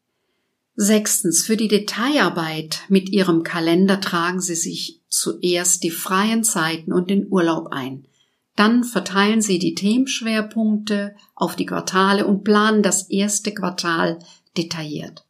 Sechstens, 0.75 1.45
für 1.45 1.55
die 1.55 1.69
Detailarbeit 1.69 2.81
mit 2.89 3.09
Ihrem 3.09 3.43
Kalender 3.43 4.01
tragen 4.01 4.41
Sie 4.41 4.55
sich 4.55 5.01
zuerst 5.07 5.83
die 5.83 5.91
freien 5.91 6.43
Zeiten 6.43 6.91
und 6.91 7.09
den 7.09 7.27
Urlaub 7.29 7.69
ein. 7.71 8.07
Dann 8.55 8.83
verteilen 8.83 9.41
Sie 9.41 9.59
die 9.59 9.75
Themenschwerpunkte 9.75 11.15
auf 11.35 11.55
die 11.55 11.65
Quartale 11.65 12.25
und 12.25 12.43
planen 12.43 12.83
das 12.83 13.09
erste 13.09 13.53
Quartal 13.53 14.19
detailliert. 14.55 15.25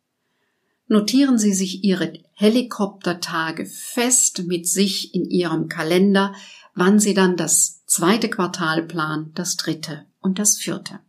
Notieren 0.88 1.40
Sie 1.40 1.54
sich 1.54 1.84
Ihre 1.84 2.14
Helikoptertage 2.34 3.66
fest 3.66 4.44
mit 4.46 4.68
sich 4.68 5.16
in 5.16 5.26
Ihrem 5.26 5.68
Kalender, 5.68 6.36
wann 6.76 7.00
Sie 7.00 7.16
dann 7.16 7.36
das 7.36 7.84
zweite 7.88 8.30
Quartal 8.30 8.84
planen, 8.84 9.32
das 9.34 9.56
dritte 9.58 10.06
und 10.22 10.38
das 10.38 10.58
vierte. 10.58 11.00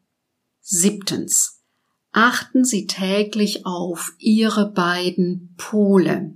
Siebtens. 0.61 1.61
Achten 2.13 2.65
Sie 2.65 2.87
täglich 2.87 3.67
auf 3.67 4.15
Ihre 4.19 4.71
beiden 4.71 5.55
Pole. 5.59 6.35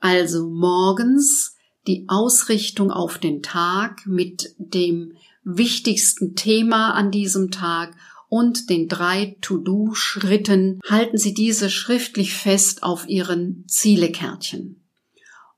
Also 0.00 0.50
morgens 0.50 1.53
die 1.86 2.06
Ausrichtung 2.08 2.90
auf 2.90 3.18
den 3.18 3.42
Tag 3.42 4.06
mit 4.06 4.54
dem 4.58 5.12
wichtigsten 5.44 6.34
Thema 6.34 6.92
an 6.92 7.10
diesem 7.10 7.50
Tag 7.50 7.94
und 8.28 8.70
den 8.70 8.88
drei 8.88 9.36
To-Do-Schritten 9.42 10.80
halten 10.88 11.18
Sie 11.18 11.34
diese 11.34 11.70
schriftlich 11.70 12.34
fest 12.34 12.82
auf 12.82 13.08
Ihren 13.08 13.64
Zielekärtchen. 13.68 14.80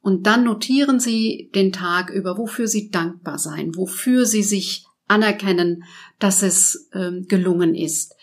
Und 0.03 0.27
dann 0.27 0.45
notieren 0.45 1.01
Sie 1.01 1.51
den 1.55 1.73
Tag 1.73 2.11
über, 2.11 2.37
wofür 2.37 2.69
Sie 2.69 2.91
dankbar 2.91 3.39
sein, 3.39 3.75
wofür 3.77 4.27
Sie 4.27 4.43
sich 4.43 4.85
anerkennen, 5.09 5.85
dass 6.19 6.43
es 6.43 6.89
äh, 6.93 7.23
gelungen 7.23 7.75
ist. 7.75 8.15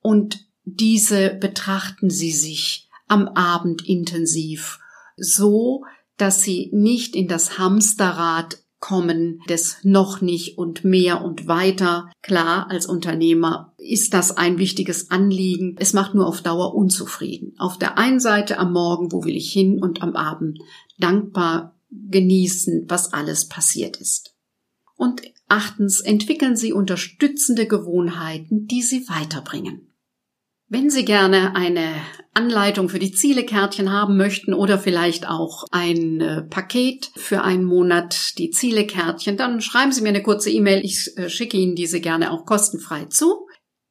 Und 0.00 0.46
diese 0.64 1.30
betrachten 1.30 2.10
Sie 2.10 2.32
sich 2.32 2.88
am 3.08 3.28
Abend 3.28 3.86
intensiv, 3.86 4.78
so 5.16 5.84
dass 6.22 6.40
Sie 6.40 6.70
nicht 6.72 7.16
in 7.16 7.26
das 7.26 7.58
Hamsterrad 7.58 8.62
kommen 8.78 9.40
des 9.48 9.78
noch 9.82 10.20
nicht 10.20 10.56
und 10.56 10.84
mehr 10.84 11.24
und 11.24 11.48
weiter. 11.48 12.12
Klar, 12.22 12.70
als 12.70 12.86
Unternehmer 12.86 13.74
ist 13.76 14.14
das 14.14 14.36
ein 14.36 14.58
wichtiges 14.58 15.10
Anliegen. 15.10 15.74
Es 15.80 15.94
macht 15.94 16.14
nur 16.14 16.28
auf 16.28 16.40
Dauer 16.40 16.76
unzufrieden. 16.76 17.54
Auf 17.58 17.76
der 17.76 17.98
einen 17.98 18.20
Seite 18.20 18.58
am 18.58 18.72
Morgen, 18.72 19.10
wo 19.10 19.24
will 19.24 19.34
ich 19.34 19.52
hin 19.52 19.82
und 19.82 20.00
am 20.00 20.14
Abend 20.14 20.60
dankbar 20.96 21.74
genießen, 21.90 22.86
was 22.88 23.12
alles 23.12 23.48
passiert 23.48 23.96
ist. 23.96 24.36
Und 24.94 25.22
achtens, 25.48 26.00
entwickeln 26.00 26.54
Sie 26.54 26.72
unterstützende 26.72 27.66
Gewohnheiten, 27.66 28.68
die 28.68 28.82
Sie 28.82 29.08
weiterbringen. 29.08 29.91
Wenn 30.74 30.88
Sie 30.88 31.04
gerne 31.04 31.54
eine 31.54 31.92
Anleitung 32.32 32.88
für 32.88 32.98
die 32.98 33.12
Zielekärtchen 33.12 33.92
haben 33.92 34.16
möchten 34.16 34.54
oder 34.54 34.78
vielleicht 34.78 35.28
auch 35.28 35.64
ein 35.70 36.22
äh, 36.22 36.44
Paket 36.44 37.10
für 37.14 37.42
einen 37.42 37.64
Monat 37.64 38.38
die 38.38 38.48
Zielekärtchen, 38.48 39.36
dann 39.36 39.60
schreiben 39.60 39.92
Sie 39.92 40.00
mir 40.00 40.08
eine 40.08 40.22
kurze 40.22 40.48
E-Mail. 40.48 40.82
Ich 40.82 41.14
äh, 41.18 41.28
schicke 41.28 41.58
Ihnen 41.58 41.74
diese 41.74 42.00
gerne 42.00 42.32
auch 42.32 42.46
kostenfrei 42.46 43.04
zu. 43.04 43.46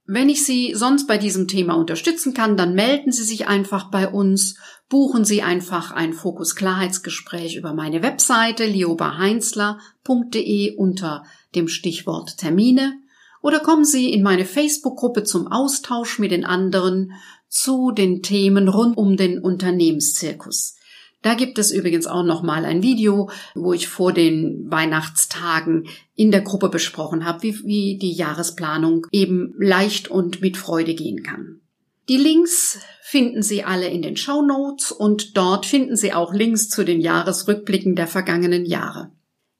Wenn 0.06 0.28
ich 0.28 0.44
Sie 0.44 0.74
sonst 0.74 1.06
bei 1.06 1.20
diesem 1.20 1.48
Thema 1.48 1.76
unterstützen 1.76 2.34
kann, 2.34 2.58
dann 2.58 2.74
melden 2.74 3.12
Sie 3.12 3.26
sich 3.26 3.48
einfach 3.48 3.92
bei 3.92 4.10
uns, 4.10 4.58
buchen 4.90 5.24
Sie 5.24 5.44
einfach 5.44 5.92
ein 5.92 6.14
Fokus-Klarheitsgespräch 6.14 7.58
über 7.58 7.76
meine 7.76 8.02
Webseite 8.02 8.66
liobaheinzler.de 8.66 10.78
unter 10.78 11.26
dem 11.54 11.68
Stichwort 11.68 12.38
Termine 12.38 13.01
oder 13.42 13.60
kommen 13.60 13.86
Sie 13.86 14.12
in 14.12 14.24
meine 14.24 14.46
Facebook-Gruppe 14.46 15.24
zum 15.24 15.48
Austausch 15.48 16.20
mit 16.20 16.32
den 16.32 16.46
anderen 16.46 17.14
zu 17.48 17.92
den 17.92 18.22
Themen 18.22 18.68
rund 18.68 18.98
um 18.98 19.18
den 19.18 19.40
Unternehmenszirkus. 19.40 20.76
Da 21.22 21.36
gibt 21.36 21.60
es 21.60 21.72
übrigens 21.72 22.08
auch 22.08 22.24
noch 22.24 22.42
mal 22.42 22.66
ein 22.66 22.82
Video, 22.82 23.30
wo 23.54 23.74
ich 23.74 23.88
vor 23.88 24.12
den 24.12 24.66
Weihnachtstagen 24.72 25.88
in 26.16 26.32
der 26.32 26.42
Gruppe 26.42 26.70
besprochen 26.70 27.26
habe, 27.26 27.44
wie, 27.44 27.64
wie 27.64 27.98
die 27.98 28.14
Jahresplanung 28.14 29.06
eben 29.12 29.54
leicht 29.60 30.08
und 30.08 30.42
mit 30.42 30.58
Freude 30.58 30.96
gehen 30.96 31.22
kann. 31.22 31.62
Die 32.10 32.18
Links 32.18 32.80
finden 33.04 33.44
Sie 33.44 33.64
alle 33.64 33.88
in 33.88 34.02
den 34.02 34.18
Show 34.18 34.42
Notes 34.42 34.92
und 34.92 35.38
dort 35.38 35.68
finden 35.68 35.96
Sie 35.96 36.14
auch 36.14 36.34
Links 36.34 36.70
zu 36.70 36.84
den 36.84 37.00
Jahresrückblicken 37.00 37.96
der 37.96 38.08
vergangenen 38.08 38.66
Jahre. 38.66 39.12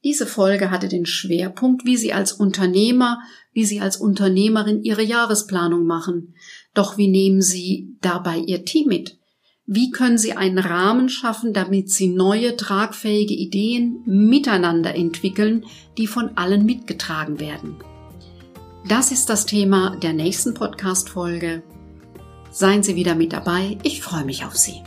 Diese 0.04 0.26
Folge 0.26 0.72
hatte 0.72 0.88
den 0.88 1.06
Schwerpunkt, 1.06 1.86
wie 1.86 1.96
Sie 1.96 2.12
als 2.12 2.34
Unternehmer, 2.34 3.20
wie 3.54 3.66
Sie 3.66 3.82
als 3.82 3.98
Unternehmerin 3.98 4.84
Ihre 4.84 5.04
Jahresplanung 5.04 5.86
machen. 5.86 6.34
Doch 6.74 6.98
wie 6.98 7.08
nehmen 7.08 7.42
Sie 7.42 7.96
dabei 8.02 8.38
Ihr 8.38 8.66
Team 8.66 8.88
mit? 8.88 9.18
Wie 9.68 9.92
können 9.92 10.18
Sie 10.18 10.34
einen 10.34 10.58
Rahmen 10.58 11.08
schaffen, 11.08 11.54
damit 11.54 11.92
Sie 11.92 12.08
neue, 12.08 12.58
tragfähige 12.58 13.36
Ideen 13.36 14.02
miteinander 14.06 14.96
entwickeln, 14.96 15.66
die 15.98 16.08
von 16.08 16.36
allen 16.36 16.66
mitgetragen 16.66 17.40
werden? 17.40 17.76
Das 18.88 19.12
ist 19.12 19.30
das 19.30 19.46
Thema 19.46 19.96
der 19.98 20.14
nächsten 20.14 20.56
Podcast-Folge. 20.56 21.62
Seien 22.50 22.82
Sie 22.82 22.96
wieder 22.96 23.14
mit 23.14 23.34
dabei. 23.34 23.78
Ich 23.84 24.02
freue 24.02 24.26
mich 24.26 24.44
auf 24.44 24.58
Sie. 24.58 24.82